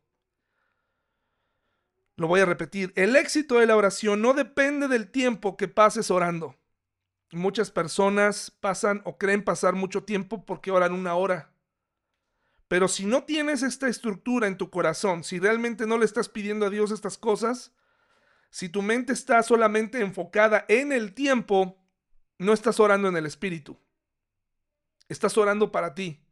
Lo 2.16 2.26
voy 2.26 2.40
a 2.40 2.46
repetir. 2.46 2.92
El 2.96 3.14
éxito 3.14 3.60
de 3.60 3.66
la 3.66 3.76
oración 3.76 4.20
no 4.20 4.34
depende 4.34 4.88
del 4.88 5.08
tiempo 5.08 5.56
que 5.56 5.68
pases 5.68 6.10
orando. 6.10 6.56
Muchas 7.30 7.70
personas 7.70 8.50
pasan 8.60 9.02
o 9.04 9.18
creen 9.18 9.44
pasar 9.44 9.74
mucho 9.74 10.02
tiempo 10.02 10.44
porque 10.44 10.72
oran 10.72 10.92
una 10.92 11.14
hora. 11.14 11.53
Pero 12.74 12.88
si 12.88 13.06
no 13.06 13.22
tienes 13.22 13.62
esta 13.62 13.86
estructura 13.86 14.48
en 14.48 14.58
tu 14.58 14.68
corazón, 14.68 15.22
si 15.22 15.38
realmente 15.38 15.86
no 15.86 15.96
le 15.96 16.04
estás 16.04 16.28
pidiendo 16.28 16.66
a 16.66 16.70
Dios 16.70 16.90
estas 16.90 17.16
cosas, 17.16 17.72
si 18.50 18.68
tu 18.68 18.82
mente 18.82 19.12
está 19.12 19.40
solamente 19.44 20.00
enfocada 20.00 20.64
en 20.66 20.90
el 20.90 21.14
tiempo, 21.14 21.78
no 22.36 22.52
estás 22.52 22.80
orando 22.80 23.06
en 23.06 23.16
el 23.16 23.26
espíritu. 23.26 23.78
Estás 25.08 25.38
orando 25.38 25.70
para 25.70 25.94
ti. 25.94 26.26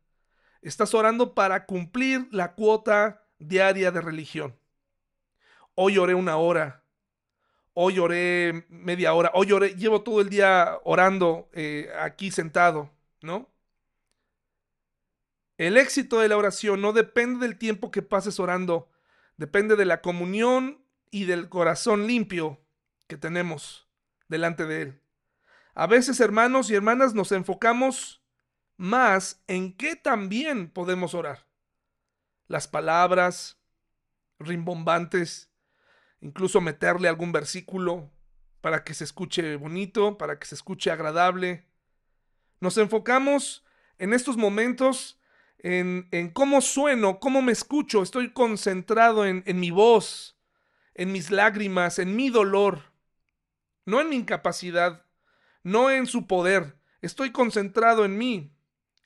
Estás 0.62 0.94
orando 0.94 1.32
para 1.32 1.64
cumplir 1.64 2.26
la 2.32 2.54
cuota 2.54 3.24
diaria 3.38 3.92
de 3.92 4.00
religión. 4.00 4.58
Hoy 5.76 5.96
oré 5.96 6.16
una 6.16 6.38
hora. 6.38 6.82
Hoy 7.72 8.00
oré 8.00 8.66
media 8.68 9.14
hora. 9.14 9.30
Hoy 9.34 9.52
oré, 9.52 9.76
llevo 9.76 10.02
todo 10.02 10.20
el 10.20 10.28
día 10.28 10.76
orando 10.82 11.48
eh, 11.52 11.88
aquí 12.00 12.32
sentado, 12.32 12.90
¿no? 13.20 13.51
El 15.58 15.76
éxito 15.76 16.18
de 16.18 16.28
la 16.28 16.36
oración 16.36 16.80
no 16.80 16.92
depende 16.92 17.46
del 17.46 17.58
tiempo 17.58 17.90
que 17.90 18.02
pases 18.02 18.40
orando, 18.40 18.90
depende 19.36 19.76
de 19.76 19.84
la 19.84 20.00
comunión 20.00 20.84
y 21.10 21.24
del 21.24 21.48
corazón 21.48 22.06
limpio 22.06 22.60
que 23.06 23.16
tenemos 23.16 23.88
delante 24.28 24.66
de 24.66 24.82
Él. 24.82 25.02
A 25.74 25.86
veces, 25.86 26.20
hermanos 26.20 26.70
y 26.70 26.74
hermanas, 26.74 27.14
nos 27.14 27.32
enfocamos 27.32 28.22
más 28.76 29.42
en 29.46 29.76
qué 29.76 29.96
también 29.96 30.70
podemos 30.70 31.14
orar. 31.14 31.46
Las 32.48 32.68
palabras 32.68 33.58
rimbombantes, 34.38 35.50
incluso 36.20 36.60
meterle 36.60 37.08
algún 37.08 37.32
versículo 37.32 38.10
para 38.60 38.84
que 38.84 38.94
se 38.94 39.04
escuche 39.04 39.56
bonito, 39.56 40.18
para 40.18 40.38
que 40.38 40.46
se 40.46 40.54
escuche 40.54 40.90
agradable. 40.90 41.66
Nos 42.60 42.76
enfocamos 42.78 43.64
en 43.98 44.12
estos 44.12 44.36
momentos 44.36 45.20
en, 45.62 46.30
cómo 46.30 46.60
sueno, 46.60 47.20
cómo 47.20 47.40
me 47.40 47.52
escucho, 47.52 48.02
estoy 48.02 48.32
concentrado 48.32 49.24
en, 49.24 49.42
en 49.46 49.60
mi 49.60 49.70
voz, 49.70 50.36
en 50.94 51.12
mis 51.12 51.30
lágrimas, 51.30 51.98
en 51.98 52.16
mi 52.16 52.30
dolor, 52.30 52.92
no 53.86 54.00
en 54.00 54.08
mi 54.08 54.16
incapacidad, 54.16 55.06
no 55.62 55.90
en 55.90 56.06
su 56.06 56.26
poder, 56.26 56.76
estoy 57.00 57.30
concentrado 57.30 58.04
en 58.04 58.18
mí, 58.18 58.52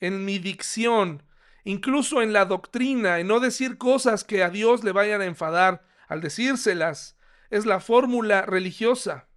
en 0.01 0.25
mi 0.25 0.39
dicción, 0.39 1.23
incluso 1.65 2.23
en 2.23 2.33
la 2.33 2.45
doctrina, 2.45 3.19
en 3.19 3.27
no 3.27 3.41
decir 3.41 3.77
cosas 3.77 4.25
que 4.25 4.43
a 4.43 4.51
Dios 4.51 4.85
le 4.85 4.93
vayan 4.93 5.21
a 5.21 5.27
enfadar 5.27 5.85
al 6.09 6.21
decírselas. 6.21 7.17
Es 7.51 7.67
la 7.67 7.81
fórmula 7.81 8.43
religiosa. 8.43 9.29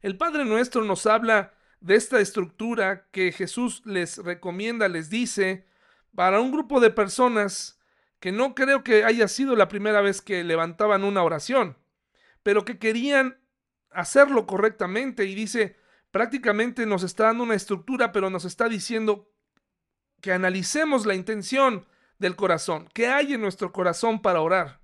El 0.00 0.16
Padre 0.16 0.44
Nuestro 0.44 0.84
nos 0.84 1.06
habla 1.06 1.54
de 1.80 1.96
esta 1.96 2.20
estructura 2.20 3.08
que 3.10 3.32
Jesús 3.32 3.82
les 3.84 4.18
recomienda, 4.18 4.88
les 4.88 5.10
dice, 5.10 5.67
para 6.18 6.40
un 6.40 6.50
grupo 6.50 6.80
de 6.80 6.90
personas 6.90 7.78
que 8.18 8.32
no 8.32 8.56
creo 8.56 8.82
que 8.82 9.04
haya 9.04 9.28
sido 9.28 9.54
la 9.54 9.68
primera 9.68 10.00
vez 10.00 10.20
que 10.20 10.42
levantaban 10.42 11.04
una 11.04 11.22
oración, 11.22 11.76
pero 12.42 12.64
que 12.64 12.80
querían 12.80 13.38
hacerlo 13.92 14.44
correctamente 14.44 15.26
y 15.26 15.36
dice, 15.36 15.76
prácticamente 16.10 16.86
nos 16.86 17.04
está 17.04 17.26
dando 17.26 17.44
una 17.44 17.54
estructura, 17.54 18.10
pero 18.10 18.30
nos 18.30 18.44
está 18.44 18.68
diciendo 18.68 19.30
que 20.20 20.32
analicemos 20.32 21.06
la 21.06 21.14
intención 21.14 21.86
del 22.18 22.34
corazón, 22.34 22.88
qué 22.94 23.06
hay 23.06 23.34
en 23.34 23.40
nuestro 23.40 23.70
corazón 23.70 24.20
para 24.20 24.40
orar. 24.40 24.80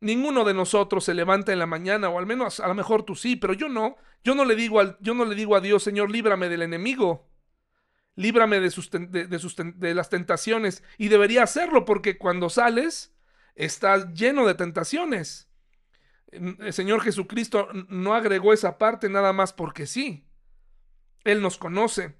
Ninguno 0.00 0.44
de 0.44 0.52
nosotros 0.52 1.04
se 1.04 1.14
levanta 1.14 1.54
en 1.54 1.58
la 1.58 1.64
mañana, 1.64 2.10
o 2.10 2.18
al 2.18 2.26
menos 2.26 2.60
a 2.60 2.68
lo 2.68 2.74
mejor 2.74 3.02
tú 3.02 3.14
sí, 3.14 3.36
pero 3.36 3.54
yo 3.54 3.70
no. 3.70 3.96
Yo 4.22 4.34
no 4.34 4.44
le 4.44 4.56
digo, 4.56 4.78
al, 4.78 4.98
yo 5.00 5.14
no 5.14 5.24
le 5.24 5.34
digo 5.34 5.56
a 5.56 5.62
Dios, 5.62 5.82
Señor, 5.82 6.10
líbrame 6.10 6.50
del 6.50 6.60
enemigo. 6.60 7.30
Líbrame 8.18 8.58
de, 8.58 8.72
sus, 8.72 8.90
de, 8.90 9.94
las 9.94 10.10
tentaciones. 10.10 10.82
Y 10.96 11.06
debería 11.06 11.44
hacerlo 11.44 11.84
porque 11.84 12.18
cuando 12.18 12.50
sales, 12.50 13.14
estás 13.54 14.12
lleno 14.12 14.44
de 14.44 14.56
tentaciones. 14.56 15.48
El 16.32 16.72
Señor 16.72 17.00
Jesucristo 17.00 17.68
no 17.88 18.14
agregó 18.14 18.52
esa 18.52 18.76
parte 18.76 19.08
nada 19.08 19.32
más 19.32 19.52
porque 19.52 19.86
sí. 19.86 20.26
Él 21.22 21.40
nos 21.40 21.58
conoce. 21.58 22.16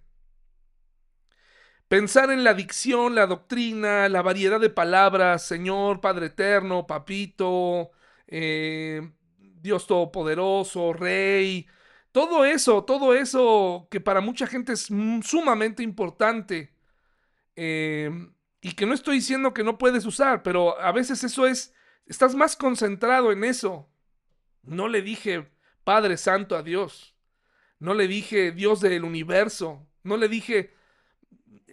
Pensar 1.88 2.30
en 2.30 2.44
la 2.44 2.54
dicción, 2.54 3.16
la 3.16 3.26
doctrina, 3.26 4.08
la 4.08 4.22
variedad 4.22 4.61
de 4.61 4.70
palabras, 4.70 5.44
Señor, 5.44 6.00
Padre 6.00 6.26
Eterno, 6.26 6.87
Papito, 6.87 7.90
eh, 8.28 9.02
Dios 9.37 9.88
Todopoderoso, 9.88 10.92
Rey, 10.92 11.66
todo 12.12 12.44
eso, 12.44 12.84
todo 12.84 13.14
eso 13.14 13.88
que 13.90 14.00
para 14.00 14.20
mucha 14.20 14.46
gente 14.46 14.72
es 14.72 14.88
sumamente 15.22 15.82
importante 15.82 16.72
em, 17.56 18.32
y 18.60 18.72
que 18.72 18.86
no 18.86 18.94
estoy 18.94 19.16
diciendo 19.16 19.54
que 19.54 19.64
no 19.64 19.78
puedes 19.78 20.04
usar, 20.06 20.42
pero 20.42 20.80
a 20.80 20.92
veces 20.92 21.22
eso 21.24 21.46
es, 21.46 21.74
estás 22.06 22.34
más 22.34 22.56
concentrado 22.56 23.32
en 23.32 23.44
eso. 23.44 23.88
No 24.62 24.88
le 24.88 25.02
dije 25.02 25.48
Padre 25.84 26.16
Santo 26.16 26.56
a 26.56 26.62
Dios, 26.62 27.14
no 27.78 27.94
le 27.94 28.08
dije 28.08 28.52
Dios 28.52 28.80
del 28.80 29.04
universo, 29.04 29.86
no 30.02 30.16
le 30.16 30.28
dije 30.28 30.74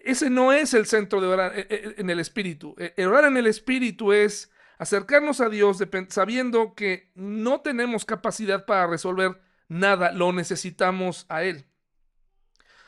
ese 0.06 0.30
no 0.30 0.54
es 0.54 0.74
el 0.76 0.86
centro 0.86 1.20
de 1.20 1.28
orar 1.28 1.58
eh, 1.58 1.68
eh, 1.70 1.96
en 1.98 2.10
el 2.10 2.20
Espíritu. 2.20 2.76
Eh, 2.78 3.06
orar 3.06 3.26
en 3.26 3.38
el 3.38 3.48
Espíritu 3.48 4.14
es 4.14 4.52
acercarnos 4.78 5.42
a 5.42 5.50
Dios 5.50 5.84
sabiendo 6.10 6.76
que 6.76 7.12
no 7.16 7.62
tenemos 7.62 8.06
capacidad 8.06 8.66
para 8.66 8.88
resolver 8.88 9.42
nada, 9.68 10.12
lo 10.12 10.32
necesitamos 10.34 11.26
a 11.30 11.44
Él. 11.44 11.66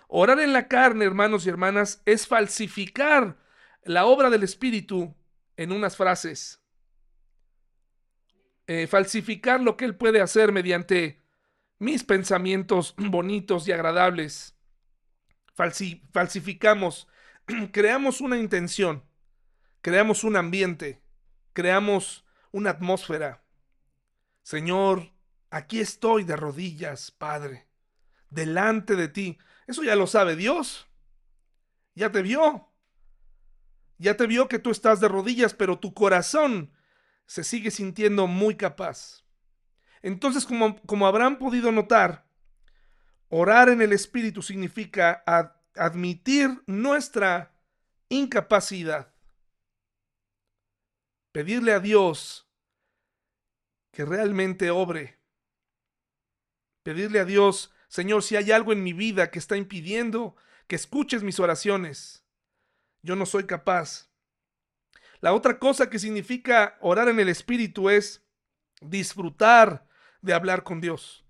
Orar 0.07 0.39
en 0.39 0.53
la 0.53 0.67
carne, 0.67 1.05
hermanos 1.05 1.45
y 1.45 1.49
hermanas, 1.49 2.01
es 2.05 2.27
falsificar 2.27 3.37
la 3.83 4.05
obra 4.05 4.29
del 4.29 4.43
Espíritu 4.43 5.15
en 5.55 5.71
unas 5.71 5.97
frases. 5.97 6.61
falsificar 8.89 9.61
lo 9.61 9.77
que 9.77 9.85
Él 9.85 9.95
puede 9.95 10.21
hacer 10.21 10.51
mediante 10.51 11.21
mis 11.79 12.03
pensamientos 12.03 12.95
bonitos 12.97 13.67
y 13.67 13.71
agradables 13.71 14.57
falsificamos, 16.11 17.07
creamos 17.71 18.21
una 18.21 18.37
intención, 18.37 19.03
creamos 19.81 20.23
un 20.23 20.35
ambiente, 20.35 21.01
creamos 21.53 22.25
una 22.51 22.71
atmósfera. 22.71 23.43
Señor, 24.43 25.11
aquí 25.57 25.79
estoy 25.79 26.23
de 26.23 26.35
rodillas, 26.35 27.11
Padre, 27.11 27.67
delante 28.29 28.95
de 28.95 29.07
ti. 29.07 29.37
Eso 29.67 29.83
ya 29.83 29.95
lo 29.95 30.07
sabe 30.07 30.35
Dios. 30.35 30.87
Ya 31.95 32.11
te 32.11 32.21
vio. 32.21 32.69
Ya 33.97 34.15
te 34.15 34.27
vio 34.27 34.47
que 34.47 34.59
tú 34.59 34.71
estás 34.71 34.99
de 34.99 35.07
rodillas, 35.07 35.53
pero 35.53 35.79
tu 35.79 35.93
corazón 35.93 36.71
se 37.25 37.43
sigue 37.43 37.71
sintiendo 37.71 38.27
muy 38.27 38.55
capaz. 38.55 39.25
Entonces, 40.01 40.45
como, 40.45 40.79
como 40.83 41.07
habrán 41.07 41.39
podido 41.39 41.71
notar, 41.71 42.27
Orar 43.29 43.67
en 43.69 43.81
el 43.81 43.91
Espíritu 43.91 44.41
significa 44.41 45.23
admitir 45.75 46.63
nuestra 46.65 47.53
incapacidad. 48.07 49.13
Pedirle 51.33 51.73
a 51.73 51.79
Dios 51.79 52.49
que 53.91 54.05
realmente 54.05 54.71
obre. 54.71 55.16
Pedirle 56.87 57.19
a 57.19 57.25
Dios, 57.25 57.73
Señor, 57.89 58.23
si 58.23 58.35
hay 58.37 58.51
algo 58.51 58.71
en 58.71 58.83
mi 58.83 58.93
vida 58.93 59.29
que 59.29 59.39
está 59.39 59.57
impidiendo 59.57 60.37
que 60.67 60.77
escuches 60.77 61.23
mis 61.23 61.39
oraciones, 61.39 62.23
yo 63.01 63.15
no 63.15 63.25
soy 63.25 63.45
capaz. 63.45 64.09
La 65.19 65.33
otra 65.33 65.59
cosa 65.59 65.89
que 65.89 65.99
significa 65.99 66.77
orar 66.79 67.09
en 67.09 67.19
el 67.19 67.27
Espíritu 67.27 67.89
es 67.89 68.25
disfrutar 68.79 69.87
de 70.21 70.33
hablar 70.33 70.63
con 70.63 70.79
Dios 70.79 71.27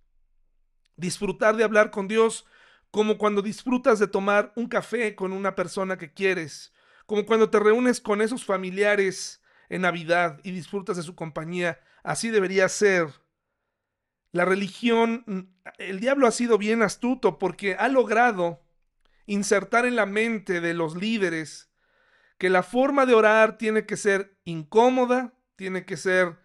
disfrutar 0.98 1.56
de 1.56 1.64
hablar 1.64 1.92
con 1.92 2.08
Dios 2.08 2.46
como 2.92 3.18
cuando 3.18 3.42
disfrutas 3.42 4.00
de 4.00 4.08
tomar 4.08 4.52
un 4.56 4.68
café 4.68 5.16
con 5.16 5.32
una 5.32 5.56
persona 5.56 5.98
que 5.98 6.14
quieres, 6.14 6.74
como 7.06 7.26
cuando 7.26 7.50
te 7.50 7.60
reúnes 7.60 8.02
con 8.02 8.22
esos 8.22 8.44
familiares 8.44 9.42
en 9.70 9.82
Navidad 9.82 10.40
y 10.44 10.52
disfrutas 10.52 10.98
de 10.98 11.04
su 11.04 11.16
compañía. 11.16 11.80
Así 12.04 12.30
debería 12.30 12.68
ser. 12.68 13.08
La 14.32 14.46
religión, 14.46 15.54
el 15.78 16.00
diablo 16.00 16.28
ha 16.28 16.32
sido 16.32 16.58
bien 16.58 16.82
astuto 16.82 17.40
porque 17.40 17.76
ha 17.76 17.88
logrado 17.88 18.62
insertar 19.26 19.86
en 19.86 19.96
la 19.96 20.06
mente 20.06 20.62
de 20.62 20.74
los 20.74 20.96
líderes 20.96 21.70
que 22.38 22.50
la 22.50 22.64
forma 22.64 23.06
de 23.06 23.16
orar 23.16 23.58
tiene 23.58 23.86
que 23.86 23.98
ser 23.98 24.38
incómoda, 24.44 25.34
tiene 25.56 25.86
que 25.86 25.98
ser 25.98 26.38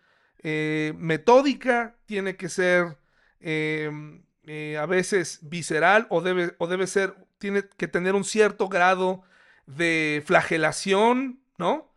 eh, 0.43 0.95
metódica, 0.97 1.97
tiene 2.07 2.37
que 2.37 2.49
ser 2.49 2.99
em, 3.41 4.25
eh, 4.45 4.77
a 4.79 4.87
veces 4.87 5.39
visceral 5.43 6.07
o 6.11 6.21
debe, 6.21 6.55
o 6.59 6.67
debe 6.67 6.87
ser, 6.87 7.15
tiene 7.39 7.65
que 7.77 7.89
tener 7.89 8.15
un 8.15 8.25
cierto 8.25 8.69
grado 8.69 9.23
de 9.67 10.23
flagelación, 10.27 11.41
¿no? 11.59 11.95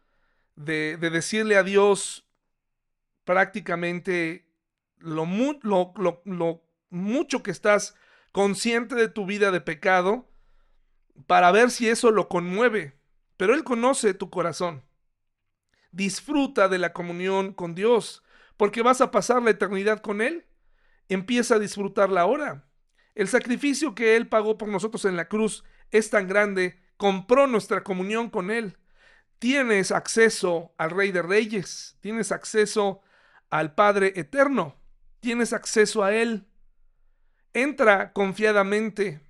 De, 0.56 0.98
decirle 0.98 1.58
a 1.58 1.64
Dios 1.64 2.28
prácticamente 3.24 4.45
lo, 5.06 5.26
lo, 5.62 6.22
lo, 6.26 6.64
mucho 6.90 7.44
que 7.44 7.52
estás 7.52 7.96
consciente 8.32 8.96
de 8.96 9.08
tu 9.08 9.26
vida 9.26 9.52
de 9.52 9.62
pecado 9.62 10.30
para 11.28 11.52
ver 11.52 11.72
si 11.72 11.88
eso 11.88 12.12
lo 12.12 12.28
conmueve. 12.28 13.00
Pero 13.38 13.54
Él 13.54 13.64
conoce 13.64 14.14
tu 14.14 14.30
corazón. 14.30 14.84
Disfruta 15.92 16.68
de 16.68 16.78
la 16.78 16.94
comunión 16.94 17.54
con 17.54 17.76
Dios, 17.76 18.24
porque 18.58 18.82
vas 18.82 19.02
a 19.02 19.12
pasar 19.12 19.42
la 19.42 19.52
eternidad 19.52 20.02
con 20.02 20.22
Él 20.22 20.46
empieza 21.10 21.56
a 21.56 21.60
disfrutarla 21.60 22.22
ahora. 22.22 22.66
El 23.14 23.28
sacrificio 23.28 23.96
que 23.96 24.16
Él 24.16 24.28
pagó 24.28 24.58
por 24.58 24.70
nosotros 24.70 25.06
en 25.06 25.16
la 25.16 25.28
cruz 25.28 25.64
es 25.92 26.10
tan 26.10 26.28
grande, 26.28 26.82
compró 26.98 27.48
nuestra 27.48 27.84
comunión 27.84 28.30
con 28.30 28.52
Él. 28.52 28.78
Tienes 29.40 29.92
acceso 29.92 30.74
al 30.78 30.92
Rey 30.92 31.12
de 31.12 31.22
Reyes, 31.22 31.98
tienes 32.02 32.32
acceso 32.32 33.02
al 33.50 33.76
Padre 33.76 34.14
Eterno, 34.16 34.76
tienes 35.26 35.54
acceso 35.54 36.04
a 36.04 36.14
Él. 36.14 36.46
Entra 37.52 38.14
confiadamente 38.14 39.22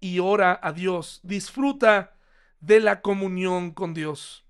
y 0.00 0.18
ora 0.18 0.58
a 0.60 0.72
Dios. 0.72 1.20
Disfruta 1.22 2.16
de 2.58 2.80
la 2.80 3.02
comunión 3.02 3.70
con 3.70 3.94
Dios. 3.94 4.44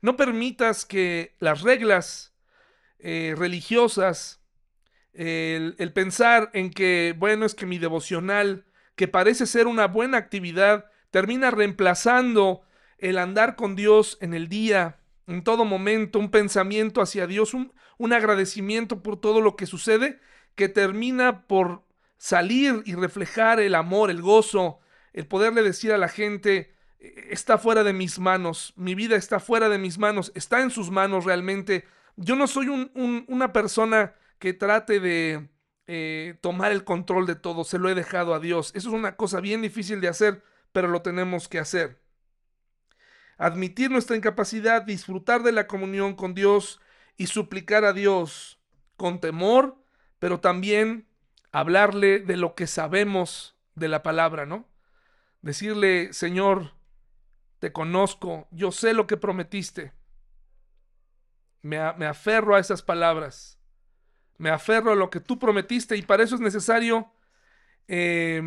No 0.00 0.16
permitas 0.16 0.86
que 0.86 1.36
las 1.40 1.60
reglas 1.60 2.34
eh, 2.98 3.34
religiosas 3.36 4.40
El, 5.12 5.74
el 5.78 5.92
pensar 5.92 6.48
en 6.54 6.70
que, 6.70 7.14
bueno, 7.18 7.44
es 7.44 7.54
que 7.54 7.66
mi 7.66 7.78
devocional, 7.78 8.64
que 8.96 9.08
parece 9.08 9.44
ser 9.44 9.66
una 9.66 9.86
buena 9.86 10.16
actividad, 10.16 10.86
termina 11.10 11.50
reemplazando 11.50 12.62
el 12.96 13.18
andar 13.18 13.54
con 13.54 13.76
Dios 13.76 14.16
en 14.22 14.32
el 14.32 14.48
día, 14.48 15.01
en 15.26 15.44
todo 15.44 15.64
momento, 15.64 16.18
un 16.18 16.30
pensamiento 16.30 17.00
hacia 17.00 17.26
Dios, 17.26 17.54
un, 17.54 17.72
agradecimiento 18.12 19.02
por 19.02 19.20
todo 19.20 19.40
lo 19.40 19.56
que 19.56 19.66
sucede, 19.66 20.20
que 20.54 20.68
termina 20.68 21.46
por 21.46 21.84
salir 22.16 22.82
y 22.84 22.94
reflejar 22.94 23.60
el 23.60 23.74
amor, 23.74 24.10
el 24.10 24.22
gozo, 24.22 24.80
el 25.12 25.26
poderle 25.26 25.62
decir 25.62 25.92
a 25.92 25.98
la 25.98 26.08
gente, 26.08 26.74
e, 26.98 27.28
está 27.30 27.58
fuera 27.58 27.84
de 27.84 27.92
mis 27.92 28.18
manos, 28.18 28.72
mi 28.76 28.94
vida 28.94 29.16
está 29.16 29.38
fuera 29.40 29.68
de 29.68 29.78
mis 29.78 29.98
manos, 29.98 30.32
está 30.34 30.62
en 30.62 30.70
sus 30.70 30.90
manos 30.90 31.24
realmente. 31.24 31.84
Yo 32.16 32.36
no 32.36 32.46
soy 32.46 32.68
un, 32.68 32.90
un, 32.94 33.24
una 33.28 33.52
persona 33.52 34.14
que 34.38 34.52
trate 34.52 34.98
de 34.98 35.48
eh, 35.86 36.36
tomar 36.40 36.72
el 36.72 36.84
control 36.84 37.26
de 37.26 37.36
todo, 37.36 37.64
se 37.64 37.78
lo 37.78 37.88
he 37.88 37.94
dejado 37.94 38.34
a 38.34 38.40
Dios. 38.40 38.72
Eso 38.74 38.88
es 38.88 38.94
una 38.94 39.16
cosa 39.16 39.40
bien 39.40 39.62
difícil 39.62 40.00
de 40.00 40.08
hacer, 40.08 40.42
pero 40.72 40.88
lo 40.88 41.02
tenemos 41.02 41.48
que 41.48 41.58
hacer. 41.60 42.01
Admitir 43.38 43.90
nuestra 43.90 44.16
incapacidad, 44.16 44.82
disfrutar 44.82 45.42
de 45.42 45.52
la 45.52 45.66
comunión 45.66 46.14
con 46.14 46.34
Dios 46.34 46.80
y 47.16 47.26
suplicar 47.26 47.84
a 47.84 47.92
Dios 47.92 48.60
con 48.96 49.20
temor, 49.20 49.76
pero 50.18 50.40
también 50.40 51.08
hablarle 51.50 52.20
de 52.20 52.36
lo 52.36 52.54
que 52.54 52.66
sabemos 52.66 53.56
de 53.74 53.88
la 53.88 54.02
palabra, 54.02 54.46
¿no? 54.46 54.68
Decirle, 55.40 56.12
Señor, 56.12 56.72
te 57.58 57.72
conozco, 57.72 58.48
yo 58.50 58.72
sé 58.72 58.94
lo 58.94 59.06
que 59.06 59.16
prometiste. 59.16 59.92
Me, 61.62 61.78
me, 61.94 62.06
aferro 62.06 62.56
a 62.56 62.60
esas 62.60 62.82
palabras. 62.82 63.58
Me 64.38 64.50
aferro 64.50 64.92
a 64.92 64.96
lo 64.96 65.10
que 65.10 65.20
tú 65.20 65.38
prometiste 65.38 65.96
y 65.96 66.02
para 66.02 66.24
eso 66.24 66.34
es 66.34 66.40
necesario 66.40 67.12
eh, 67.88 68.42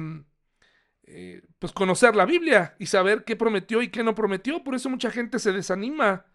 eh, 1.07 1.43
pues 1.59 1.71
conocer 1.71 2.15
la 2.15 2.25
Biblia 2.25 2.75
y 2.79 2.87
saber 2.87 3.23
qué 3.23 3.35
prometió 3.35 3.81
y 3.81 3.89
qué 3.89 4.03
no 4.03 4.15
prometió. 4.15 4.63
Por 4.63 4.75
eso 4.75 4.89
mucha 4.89 5.11
gente 5.11 5.39
se 5.39 5.51
desanima, 5.51 6.25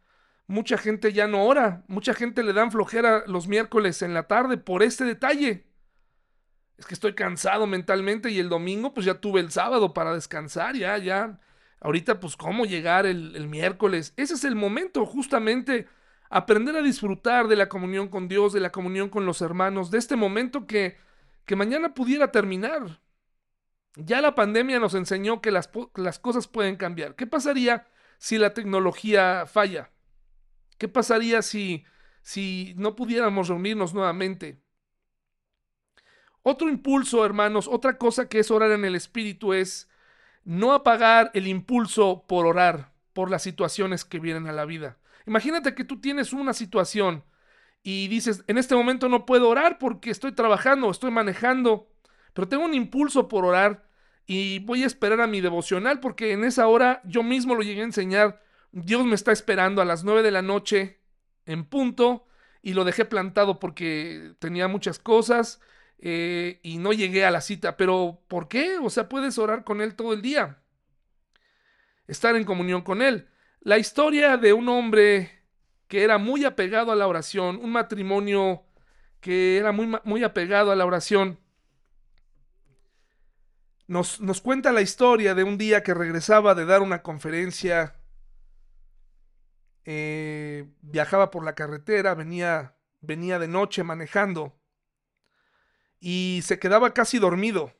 mucha 0.47 0.79
gente 0.79 1.13
ya 1.13 1.27
no 1.27 1.45
ora, 1.45 1.85
mucha 1.89 2.15
gente 2.15 2.43
le 2.43 2.53
dan 2.53 2.71
flojera 2.71 3.25
los 3.27 3.49
miércoles 3.49 4.03
en 4.03 4.15
la 4.15 4.25
tarde 4.29 4.59
por 4.59 4.83
este 4.83 5.05
detalle. 5.05 5.67
Es 6.79 6.87
que 6.87 6.95
estoy 6.95 7.15
cansado 7.15 7.67
mentalmente 7.67 8.31
y 8.31 8.39
el 8.39 8.49
domingo 8.49 8.95
pues 8.95 9.05
ya 9.07 9.15
tuve 9.21 9.41
el 9.41 9.51
sábado 9.51 9.93
para 9.93 10.15
descansar, 10.15 10.77
ya, 10.77 10.97
ya. 10.99 11.41
Ahorita 11.81 12.21
pues 12.21 12.37
cómo 12.37 12.65
llegar 12.65 13.07
el, 13.07 13.35
el 13.37 13.49
miércoles. 13.49 14.15
Ese 14.17 14.35
es 14.35 14.45
el 14.45 14.55
momento 14.55 15.05
justamente 15.05 15.89
aprender 16.31 16.77
a 16.77 16.83
disfrutar 16.83 17.49
de 17.49 17.57
la 17.57 17.69
comunión 17.69 18.09
con 18.09 18.29
Dios, 18.29 18.53
de 18.53 18.61
la 18.61 18.71
comunión 18.71 19.09
con 19.09 19.27
los 19.27 19.43
hermanos, 19.43 19.91
de 19.91 19.99
este 19.99 20.17
momento 20.17 20.67
que, 20.67 20.97
que 21.45 21.57
mañana 21.57 21.93
pudiera 21.93 22.31
terminar. 22.31 23.01
Ya 23.97 24.21
la 24.21 24.35
pandemia 24.35 24.79
nos 24.79 24.95
enseñó 24.95 25.41
que 25.41 25.51
las, 25.51 25.69
cosas 26.19 26.49
pueden 26.49 26.77
cambiar. 26.77 27.17
¿Qué 27.17 27.27
pasaría 27.27 27.89
si 28.19 28.39
la 28.39 28.55
tecnología 28.55 29.47
falla? 29.47 29.91
¿Qué 30.79 30.89
pasaría 30.89 31.43
si, 31.43 31.85
si 32.23 32.75
no 32.77 32.95
pudiéramos 32.95 33.49
reunirnos 33.49 33.93
nuevamente? 33.93 34.63
Otro 36.43 36.69
impulso, 36.69 37.25
hermanos, 37.27 37.69
otra 37.69 37.99
cosa 37.99 38.29
que 38.29 38.39
es 38.39 38.51
orar 38.51 38.71
en 38.71 38.85
el 38.85 38.95
Espíritu 38.95 39.53
es 39.53 39.89
no 40.45 40.73
apagar 40.73 41.31
el 41.35 41.47
impulso 41.47 42.25
por 42.27 42.47
orar 42.47 42.93
por 43.13 43.31
las 43.31 43.43
situaciones 43.43 44.05
que 44.05 44.21
vienen 44.21 44.47
a 44.47 44.53
la 44.53 44.65
vida. 44.65 44.99
Imagínate 45.27 45.75
que 45.75 45.85
tú 45.85 46.01
tienes 46.01 46.33
una 46.33 46.55
situación 46.55 47.25
y 47.83 48.09
dices, 48.09 48.45
en 48.47 48.57
este 48.57 48.75
momento 48.75 49.09
no 49.09 49.27
puedo 49.27 49.49
orar 49.49 49.79
porque 49.79 50.11
estoy 50.11 50.33
trabajando, 50.33 50.91
estoy 50.91 51.11
manejando, 51.11 51.90
pero 52.41 52.49
tengo 52.49 52.65
un 52.65 52.73
impulso 52.73 53.29
por 53.29 53.45
orar 53.45 53.85
y 54.27 54.61
voy 54.61 54.83
a 54.83 54.87
esperar 54.87 55.21
a 55.21 55.27
mi 55.27 55.43
devocional 55.43 56.01
porque 56.01 56.33
en 56.33 56.43
esa 56.43 56.69
hora 56.69 57.03
yo 57.05 57.23
mismo 57.23 57.55
lo 57.55 57.61
llegué 57.61 57.83
a 57.83 57.85
enseñar. 57.85 58.41
Dios 58.73 59.05
me 59.05 59.15
está 59.15 59.31
esperando 59.31 59.83
a 59.83 59.85
las 59.85 60.05
nueve 60.05 60.23
de 60.23 60.31
la 60.31 60.41
noche 60.41 61.01
en 61.45 61.67
punto 61.67 62.27
y 62.63 62.73
lo 62.73 62.85
dejé 62.85 63.05
plantado 63.05 63.59
porque 63.59 64.33
tenía 64.39 64.69
muchas 64.69 64.99
cosas 64.99 65.61
eh, 65.99 66.61
y 66.63 66.79
no 66.79 66.95
llegué 66.95 67.27
a 67.27 67.31
la 67.31 67.43
cita. 67.43 67.77
Pero 67.77 68.23
¿por 68.27 68.49
qué? 68.49 68.79
O 68.79 68.89
sea, 68.89 69.07
puedes 69.07 69.37
orar 69.37 69.63
con 69.63 69.83
Él 69.83 69.95
todo 69.95 70.15
el 70.15 70.23
día. 70.23 70.63
Estar 72.07 72.37
en 72.37 72.45
comunión 72.45 72.81
con 72.81 73.03
Él. 73.03 73.29
La 73.61 73.77
historia 73.77 74.39
de 74.39 74.55
un 74.55 74.67
hombre 74.71 75.43
que 75.89 76.05
era 76.05 76.17
muy 76.17 76.47
apegado 76.47 76.91
a 76.91 76.97
la 76.97 77.07
oración, 77.07 77.61
un 77.63 77.73
matrimonio 77.73 78.65
que 79.21 79.59
era 79.59 79.73
muy, 79.73 79.95
muy 80.05 80.25
apegado 80.25 80.73
a 80.73 80.77
la 80.77 80.87
oración 80.87 81.39
nos, 83.91 84.41
cuenta 84.41 84.71
la 84.71 84.83
historia 84.83 85.35
de 85.35 85.43
un 85.43 85.59
día 85.59 85.83
que 85.83 85.95
regresaba 85.95 86.55
de 86.55 86.65
dar 86.65 86.81
una 86.81 87.03
conferencia, 87.03 87.97
eh, 89.85 90.71
viajaba 90.81 91.33
por 91.33 91.45
la 91.45 91.57
carretera, 91.57 92.15
venía, 92.15 92.77
venía 93.01 93.41
de 93.41 93.49
noche 93.49 93.83
manejando 93.83 94.57
y 95.99 96.41
se 96.45 96.61
quedaba 96.61 96.95
casi 96.95 97.19
dormido, 97.19 97.73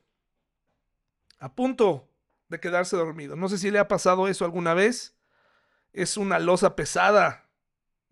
a 1.39 1.55
punto 1.55 2.09
de 2.49 2.59
quedarse 2.59 2.97
dormido. 2.97 3.37
No 3.37 3.47
sé 3.47 3.57
si 3.57 3.71
le 3.71 3.79
ha 3.79 3.87
pasado 3.87 4.27
eso 4.27 4.43
alguna 4.43 4.73
vez. 4.73 5.15
Es 5.93 6.17
una 6.17 6.39
losa 6.39 6.75
pesada, 6.75 7.49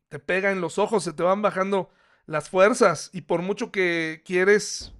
te 0.07 0.19
pega 0.19 0.51
en 0.51 0.61
los 0.61 0.77
ojos, 0.77 1.03
se 1.03 1.11
te 1.11 1.23
van 1.23 1.41
bajando 1.41 1.89
las 2.25 2.49
fuerzas 2.49 3.09
y 3.11 3.21
por 3.21 3.41
mucho 3.41 3.73
que 3.73 4.21
quieres, 4.25 4.93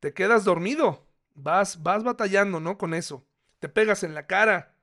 te 0.00 0.12
quedas 0.12 0.44
dormido. 0.44 1.06
Vas, 1.34 1.82
vas 1.82 2.04
batallando, 2.04 2.60
¿no? 2.60 2.78
Con 2.78 2.94
eso. 2.94 3.26
Te 3.58 3.68
pegas 3.68 4.02
en 4.02 4.14
la 4.14 4.26
cara. 4.26 4.74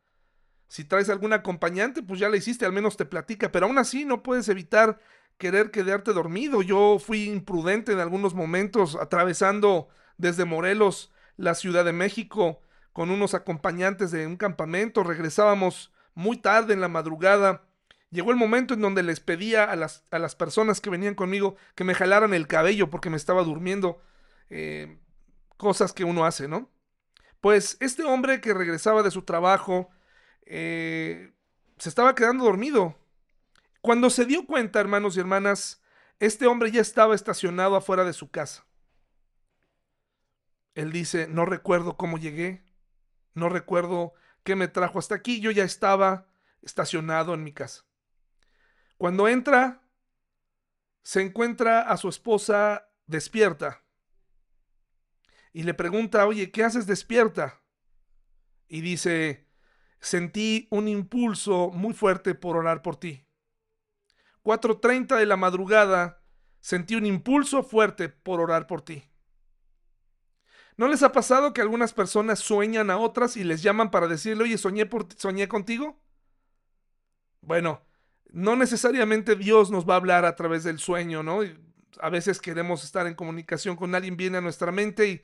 Si 0.68 0.84
traes 0.86 1.10
algún 1.10 1.34
acompañante, 1.34 2.04
pues 2.04 2.20
ya 2.20 2.30
le 2.30 2.38
hiciste, 2.38 2.66
al 2.66 2.74
menos 2.74 2.96
te 2.96 3.06
platica, 3.06 3.52
pero 3.52 3.66
aún 3.66 3.78
así 3.78 4.06
no 4.06 4.22
puedes 4.22 4.50
evitar 4.50 5.00
querer 5.38 5.72
quedarte 5.72 6.14
dormido. 6.14 6.62
Yo 6.62 7.00
fui 7.00 7.24
imprudente 7.24 7.92
en 7.92 8.00
algunos 8.00 8.36
momentos 8.36 8.96
atravesando 8.96 9.90
desde 10.18 10.46
Morelos 10.46 11.12
la 11.38 11.56
Ciudad 11.56 11.86
de 11.86 11.94
México 11.94 12.62
con 12.94 13.10
unos 13.10 13.34
acompañantes 13.34 14.12
de 14.12 14.28
un 14.28 14.38
campamento. 14.38 15.04
Regresábamos 15.04 15.92
muy 16.14 16.38
tarde 16.38 16.74
en 16.74 16.82
la 16.82 16.90
madrugada. 16.90 17.64
Llegó 18.12 18.32
el 18.32 18.38
momento 18.38 18.74
en 18.74 18.82
donde 18.82 19.04
les 19.04 19.20
pedía 19.20 19.64
a 19.64 19.76
las, 19.76 20.04
a 20.12 20.20
las 20.20 20.36
personas 20.36 20.82
que 20.82 20.90
venían 20.90 21.16
conmigo 21.16 21.56
que 21.76 21.84
me 21.84 21.96
jalaran 21.96 22.34
el 22.34 22.48
cabello 22.48 22.90
porque 22.90 23.10
me 23.10 23.18
estaba 23.18 23.44
durmiendo. 23.44 24.02
Eh, 24.50 25.00
cosas 25.60 25.92
que 25.92 26.06
uno 26.06 26.26
hace, 26.26 26.48
¿no? 26.48 26.72
Pues 27.42 27.76
este 27.82 28.04
hombre 28.06 28.40
que 28.40 28.54
regresaba 28.54 29.04
de 29.04 29.12
su 29.12 29.24
trabajo 29.24 29.90
eh, 30.46 31.34
se 31.78 31.90
estaba 31.90 32.16
quedando 32.16 32.46
dormido. 32.46 32.98
Cuando 33.82 34.10
se 34.10 34.26
dio 34.26 34.46
cuenta, 34.46 34.80
hermanos 34.80 35.18
y 35.18 35.20
hermanas, 35.20 35.82
este 36.20 36.48
hombre 36.48 36.72
ya 36.72 36.80
estaba 36.80 37.14
estacionado 37.14 37.76
afuera 37.76 38.06
de 38.06 38.14
su 38.14 38.32
casa. 38.32 38.66
Él 40.76 40.94
dice, 40.94 41.28
no 41.28 41.46
recuerdo 41.46 41.98
cómo 41.98 42.18
llegué, 42.18 42.64
no 43.34 43.50
recuerdo 43.50 44.14
qué 44.44 44.56
me 44.56 44.70
trajo 44.70 44.98
hasta 44.98 45.16
aquí, 45.16 45.42
yo 45.42 45.52
ya 45.52 45.66
estaba 45.66 46.28
estacionado 46.62 47.34
en 47.34 47.44
mi 47.44 47.52
casa. 47.52 47.84
Cuando 48.98 49.28
entra, 49.28 49.82
se 51.04 51.22
encuentra 51.22 51.82
a 51.82 51.98
su 51.98 52.08
esposa 52.08 52.90
despierta 53.08 53.84
y 55.54 55.64
le 55.64 55.74
pregunta, 55.74 56.26
oye, 56.26 56.52
¿qué 56.52 56.64
haces 56.64 56.86
despierta? 56.86 57.62
Y 58.68 58.82
dice, 58.82 59.48
sentí 60.00 60.68
un 60.72 60.88
impulso 60.88 61.72
muy 61.74 61.94
fuerte 61.94 62.36
por 62.36 62.56
orar 62.56 62.82
por 62.82 62.98
ti. 62.98 63.26
4.30 64.44 65.18
de 65.18 65.26
la 65.26 65.38
madrugada, 65.38 66.22
sentí 66.60 66.96
un 66.96 67.06
impulso 67.06 67.64
fuerte 67.64 68.10
por 68.10 68.40
orar 68.40 68.68
por 68.68 68.82
ti. 68.82 69.04
¿No 70.78 70.88
les 70.88 71.04
ha 71.04 71.12
pasado 71.12 71.52
que 71.52 71.62
algunas 71.62 71.94
personas 71.94 72.40
sueñan 72.40 72.90
a 72.90 72.98
otras 72.98 73.36
y 73.36 73.44
les 73.44 73.62
llaman 73.62 73.92
para 73.92 74.08
decirle, 74.08 74.44
oye, 74.44 74.58
soñé, 74.58 74.90
soñé 75.18 75.48
contigo? 75.50 76.02
Bueno, 77.42 77.82
no 78.32 78.56
necesariamente 78.56 79.36
Dios 79.36 79.72
nos 79.72 79.88
va 79.88 79.96
a 79.96 79.98
hablar 79.98 80.24
a 80.24 80.36
través 80.36 80.64
del 80.64 80.80
sueño, 80.80 81.22
¿no? 81.22 81.42
A 82.00 82.10
veces 82.10 82.40
queremos 82.40 82.84
estar 82.84 83.08
en 83.08 83.16
comunicación 83.16 83.76
con 83.76 83.94
alguien, 83.94 84.16
viene 84.16 84.38
a 84.38 84.42
nuestra 84.42 84.72
mente 84.72 85.10
y 85.10 85.22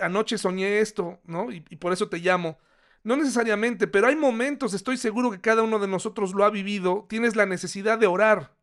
anoche 0.00 0.38
soñé 0.38 0.80
esto, 0.80 1.20
¿no? 1.24 1.50
Y, 1.50 1.60
por 1.60 1.92
eso 1.92 2.08
te 2.08 2.18
llamo. 2.18 2.58
No 3.04 3.16
necesariamente, 3.16 3.86
pero 3.86 4.06
hay 4.06 4.16
momentos, 4.16 4.74
estoy 4.74 4.96
seguro 4.96 5.30
que 5.30 5.40
cada 5.40 5.62
uno 5.62 5.78
de 5.78 5.88
nosotros 5.88 6.34
lo 6.34 6.44
ha 6.44 6.50
vivido, 6.50 7.06
tienes 7.08 7.34
la 7.34 7.46
necesidad 7.46 7.98
de 7.98 8.06
orar. 8.06 8.54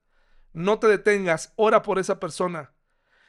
No 0.53 0.80
te 0.80 0.88
detengas, 0.88 1.53
ora 1.55 1.82
por 1.82 1.99
esa 1.99 2.20
persona. 2.20 2.72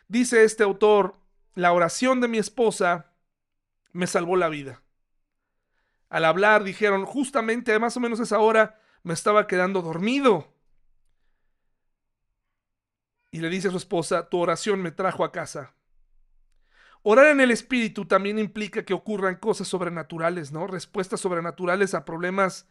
Dice 0.09 0.45
este 0.45 0.63
autor, 0.63 1.17
la 1.55 1.73
oración 1.73 2.21
de 2.21 2.29
mi 2.29 2.39
esposa 2.39 3.13
me 3.93 4.07
salvó 4.07 4.37
la 4.37 4.49
vida. 4.49 4.83
Al 6.09 6.25
hablar 6.25 6.65
dijeron, 6.65 7.05
justamente 7.05 7.73
a 7.73 7.79
más 7.79 7.97
o 7.97 8.01
menos 8.01 8.21
esa 8.21 8.39
hora 8.39 8.81
me 9.03 9.15
estaba 9.15 9.47
quedando 9.47 9.83
dormido. 9.83 10.53
Y 13.31 13.41
le 13.41 13.49
dice 13.49 13.69
a 13.69 13.71
su 13.71 13.77
esposa, 13.77 14.29
tu 14.29 14.39
oración 14.39 14.83
me 14.83 14.91
trajo 14.91 15.25
a 15.25 15.33
casa. 15.33 15.75
Orar 17.03 17.29
en 17.29 17.41
el 17.41 17.51
Espíritu 17.51 18.05
también 18.05 18.39
implica 18.39 18.85
que 18.85 18.93
ocurran 18.93 19.37
cosas 19.37 19.69
sobrenaturales, 19.69 20.53
¿no? 20.53 20.67
Respuestas 20.67 21.21
sobrenaturales 21.21 21.95
a 21.95 22.05
problemas 22.05 22.69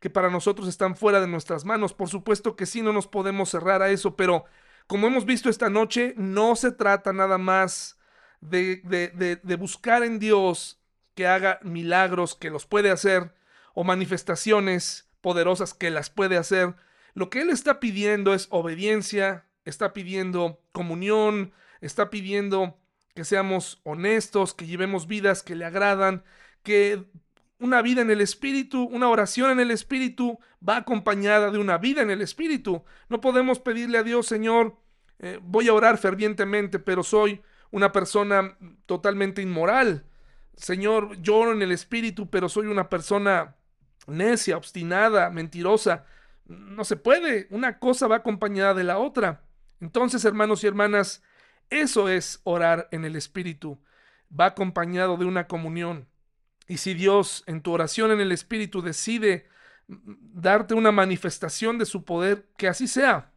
que 0.00 0.10
para 0.10 0.30
nosotros 0.30 0.68
están 0.68 0.96
fuera 0.96 1.20
de 1.20 1.28
nuestras 1.28 1.64
manos. 1.64 1.94
Por 1.94 2.08
supuesto 2.08 2.56
que 2.56 2.66
sí, 2.66 2.82
no 2.82 2.92
nos 2.92 3.06
podemos 3.06 3.50
cerrar 3.50 3.82
a 3.82 3.90
eso, 3.90 4.16
pero 4.16 4.44
como 4.88 5.06
hemos 5.06 5.26
visto 5.26 5.48
esta 5.48 5.70
noche, 5.70 6.14
no 6.16 6.56
se 6.56 6.72
trata 6.72 7.12
nada 7.12 7.38
más 7.38 7.98
de, 8.40 9.56
buscar 9.58 10.02
en 10.02 10.18
Dios 10.18 10.80
que 11.14 11.26
haga 11.26 11.60
milagros, 11.62 12.34
que 12.34 12.50
los 12.50 12.66
puede 12.66 12.90
hacer, 12.90 13.34
o 13.74 13.84
manifestaciones 13.84 15.08
poderosas 15.20 15.74
que 15.74 15.90
las 15.90 16.10
puede 16.10 16.36
hacer. 16.36 16.74
Lo 17.14 17.30
que 17.30 17.42
Él 17.42 17.50
está 17.50 17.80
pidiendo 17.80 18.34
es 18.34 18.48
obediencia, 18.50 19.46
está 19.64 19.92
pidiendo 19.92 20.60
comunión, 20.72 21.52
está 21.80 22.10
pidiendo 22.10 22.78
que 23.18 23.24
seamos 23.24 23.80
honestos, 23.82 24.54
que 24.54 24.64
llevemos 24.64 25.08
vidas 25.08 25.42
que 25.42 25.56
le 25.56 25.64
agradan, 25.64 26.22
que 26.62 27.02
una 27.58 27.82
vida 27.82 28.00
en 28.00 28.12
el 28.12 28.20
Espíritu, 28.20 28.84
una 28.84 29.08
oración 29.08 29.50
en 29.50 29.58
el 29.58 29.72
Espíritu 29.72 30.38
va 30.66 30.76
acompañada 30.76 31.50
de 31.50 31.58
una 31.58 31.78
vida 31.78 32.00
en 32.00 32.12
el 32.12 32.20
Espíritu. 32.20 32.84
No 33.08 33.20
podemos 33.20 33.58
pedirle 33.58 33.98
a 33.98 34.04
Dios, 34.04 34.28
Señor, 34.28 34.76
eh, 35.18 35.40
voy 35.42 35.66
a 35.66 35.72
orar 35.72 35.98
fervientemente, 35.98 36.78
pero 36.78 37.02
soy 37.02 37.42
una 37.72 37.90
persona 37.90 38.56
totalmente 38.86 39.42
inmoral. 39.42 40.04
Señor, 40.54 41.20
lloro 41.20 41.50
en 41.50 41.62
el 41.62 41.72
Espíritu, 41.72 42.30
pero 42.30 42.48
soy 42.48 42.68
una 42.68 42.88
persona 42.88 43.56
necia, 44.06 44.56
obstinada, 44.56 45.28
mentirosa. 45.30 46.04
No 46.46 46.84
se 46.84 46.94
puede. 46.94 47.48
Una 47.50 47.80
cosa 47.80 48.06
va 48.06 48.14
acompañada 48.14 48.74
de 48.74 48.84
la 48.84 48.98
otra. 48.98 49.42
Entonces, 49.80 50.24
hermanos 50.24 50.62
y 50.62 50.68
hermanas, 50.68 51.24
eso 51.70 52.08
es 52.08 52.40
orar 52.44 52.88
en 52.92 53.04
el 53.04 53.16
Espíritu. 53.16 53.78
Va 54.38 54.46
acompañado 54.46 55.16
de 55.16 55.24
una 55.24 55.46
comunión. 55.46 56.08
Y 56.66 56.78
si 56.78 56.94
Dios 56.94 57.44
en 57.46 57.62
tu 57.62 57.72
oración 57.72 58.10
en 58.10 58.20
el 58.20 58.32
Espíritu 58.32 58.82
decide 58.82 59.48
darte 59.88 60.74
una 60.74 60.92
manifestación 60.92 61.78
de 61.78 61.86
su 61.86 62.04
poder, 62.04 62.46
que 62.56 62.68
así 62.68 62.86
sea. 62.86 63.32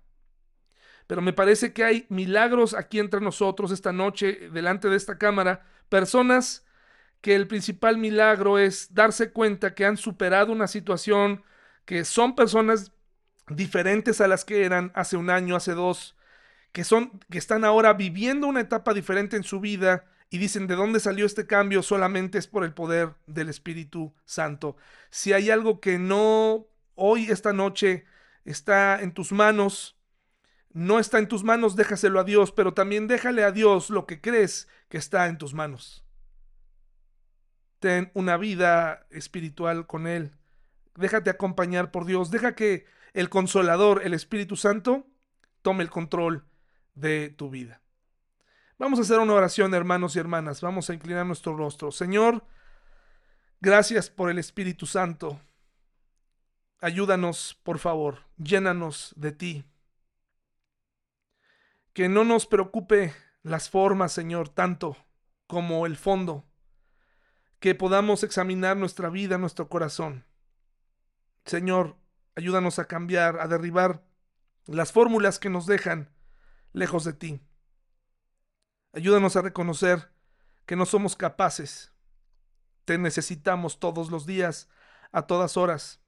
Pero 1.07 1.21
me 1.21 1.33
parece 1.33 1.73
que 1.73 1.83
hay 1.83 2.05
milagros 2.09 2.73
aquí 2.73 2.99
entre 2.99 3.21
nosotros 3.21 3.71
esta 3.71 3.91
noche, 3.91 4.49
delante 4.51 4.89
de 4.89 4.97
esta 4.97 5.17
cámara, 5.17 5.65
personas 5.89 6.65
que 7.21 7.35
el 7.35 7.47
principal 7.47 7.97
milagro 7.97 8.57
es 8.57 8.93
darse 8.93 9.31
cuenta 9.31 9.73
que 9.75 9.85
han 9.85 9.97
superado 9.97 10.51
una 10.51 10.67
situación, 10.67 11.43
que 11.85 12.03
son 12.03 12.35
personas 12.35 12.91
diferentes 13.47 14.21
a 14.21 14.27
las 14.27 14.45
que 14.45 14.65
eran 14.65 14.91
hace 14.95 15.17
un 15.17 15.29
año, 15.29 15.55
hace 15.55 15.73
dos, 15.73 16.15
que 16.71 16.83
son 16.83 17.19
que 17.29 17.37
están 17.37 17.65
ahora 17.65 17.93
viviendo 17.93 18.47
una 18.47 18.61
etapa 18.61 18.93
diferente 18.93 19.35
en 19.35 19.43
su 19.43 19.59
vida 19.59 20.05
y 20.29 20.37
dicen 20.37 20.67
de 20.67 20.75
dónde 20.75 20.99
salió 21.01 21.25
este 21.25 21.45
cambio 21.45 21.83
solamente 21.83 22.37
es 22.37 22.47
por 22.47 22.63
el 22.63 22.73
poder 22.73 23.15
del 23.27 23.49
Espíritu 23.49 24.13
Santo. 24.23 24.77
Si 25.09 25.33
hay 25.33 25.49
algo 25.49 25.81
que 25.81 25.99
no 25.99 26.67
hoy, 26.95 27.25
esta 27.25 27.51
noche, 27.51 28.05
está 28.45 29.01
en 29.01 29.13
tus 29.13 29.33
manos, 29.33 29.97
no 30.71 30.99
está 30.99 31.19
en 31.19 31.27
tus 31.27 31.43
manos, 31.43 31.75
déjaselo 31.75 32.19
a 32.19 32.23
Dios, 32.23 32.53
pero 32.53 32.73
también 32.73 33.07
déjale 33.07 33.43
a 33.43 33.51
Dios 33.51 33.89
lo 33.89 34.05
que 34.05 34.21
crees 34.21 34.69
que 34.87 34.97
está 34.97 35.27
en 35.27 35.37
tus 35.37 35.53
manos. 35.53 36.05
Ten 37.79 38.09
una 38.13 38.37
vida 38.37 39.05
espiritual 39.09 39.85
con 39.85 40.07
Él. 40.07 40.31
Déjate 40.95 41.29
acompañar 41.29 41.91
por 41.91 42.05
Dios. 42.05 42.31
Deja 42.31 42.55
que 42.55 42.85
el 43.13 43.29
consolador, 43.29 44.01
el 44.05 44.13
Espíritu 44.13 44.55
Santo, 44.55 45.07
tome 45.61 45.83
el 45.83 45.89
control 45.89 46.45
de 46.93 47.29
tu 47.29 47.49
vida. 47.49 47.81
Vamos 48.77 48.97
a 48.99 49.03
hacer 49.03 49.19
una 49.19 49.33
oración, 49.33 49.73
hermanos 49.73 50.15
y 50.15 50.19
hermanas. 50.19 50.61
Vamos 50.61 50.89
a 50.89 50.93
inclinar 50.93 51.25
nuestro 51.25 51.55
rostro. 51.55 51.91
Señor, 51.91 52.43
gracias 53.59 54.09
por 54.09 54.31
el 54.31 54.39
Espíritu 54.39 54.87
Santo. 54.87 55.39
Ayúdanos, 56.79 57.59
por 57.63 57.77
favor, 57.77 58.25
llénanos 58.37 59.13
de 59.15 59.31
ti. 59.31 59.65
Que 61.93 62.09
no 62.09 62.23
nos 62.23 62.47
preocupe 62.47 63.13
las 63.43 63.69
formas, 63.69 64.13
Señor, 64.13 64.49
tanto 64.49 64.97
como 65.45 65.85
el 65.85 65.95
fondo. 65.95 66.43
Que 67.59 67.75
podamos 67.75 68.23
examinar 68.23 68.77
nuestra 68.77 69.09
vida, 69.09 69.37
nuestro 69.37 69.69
corazón. 69.69 70.25
Señor, 71.45 71.97
ayúdanos 72.35 72.79
a 72.79 72.85
cambiar, 72.85 73.39
a 73.39 73.47
derribar 73.47 74.03
las 74.65 74.91
fórmulas 74.91 75.37
que 75.37 75.49
nos 75.49 75.67
dejan 75.67 76.09
lejos 76.73 77.03
de 77.03 77.13
ti. 77.13 77.41
Ayúdanos 78.93 79.35
a 79.35 79.41
reconocer 79.41 80.11
que 80.65 80.75
no 80.75 80.85
somos 80.85 81.15
capaces. 81.15 81.93
Te 82.85 82.97
necesitamos 82.97 83.79
todos 83.79 84.11
los 84.11 84.25
días, 84.25 84.69
a 85.11 85.23
todas 85.23 85.57
horas. 85.57 86.01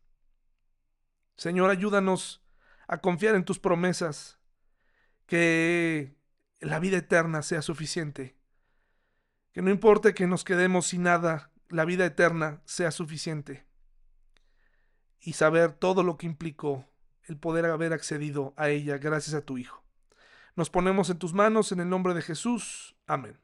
Señor, 1.36 1.70
ayúdanos 1.70 2.44
a 2.88 3.00
confiar 3.00 3.36
en 3.36 3.46
tus 3.46 3.60
promesas, 3.60 4.40
que 5.26 6.16
la 6.60 6.80
vida 6.80 6.98
eterna 6.98 7.42
sea 7.42 7.62
suficiente. 7.62 8.38
Que 9.52 9.62
no 9.62 9.70
importe 9.70 10.14
que 10.14 10.28
nos 10.28 10.44
quedemos 10.44 10.88
sin 10.88 11.04
nada, 11.04 11.52
la 11.70 11.86
vida 11.86 12.06
eterna 12.06 12.62
sea 12.66 12.92
suficiente. 12.92 13.66
Y 15.20 15.34
saber 15.34 15.74
todo 15.74 16.04
lo 16.04 16.18
que 16.18 16.26
implicó 16.26 16.86
el 17.24 17.38
poder 17.38 17.66
haber 17.66 17.94
accedido 17.94 18.54
a 18.58 18.70
ella 18.70 18.98
gracias 18.98 19.36
a 19.36 19.42
tu 19.42 19.58
Hijo. 19.58 19.83
Nos 20.56 20.70
ponemos 20.70 21.10
en 21.10 21.18
tus 21.18 21.34
manos 21.34 21.72
en 21.72 21.80
el 21.80 21.90
nombre 21.90 22.14
de 22.14 22.22
Jesús. 22.22 22.96
Amén. 23.08 23.40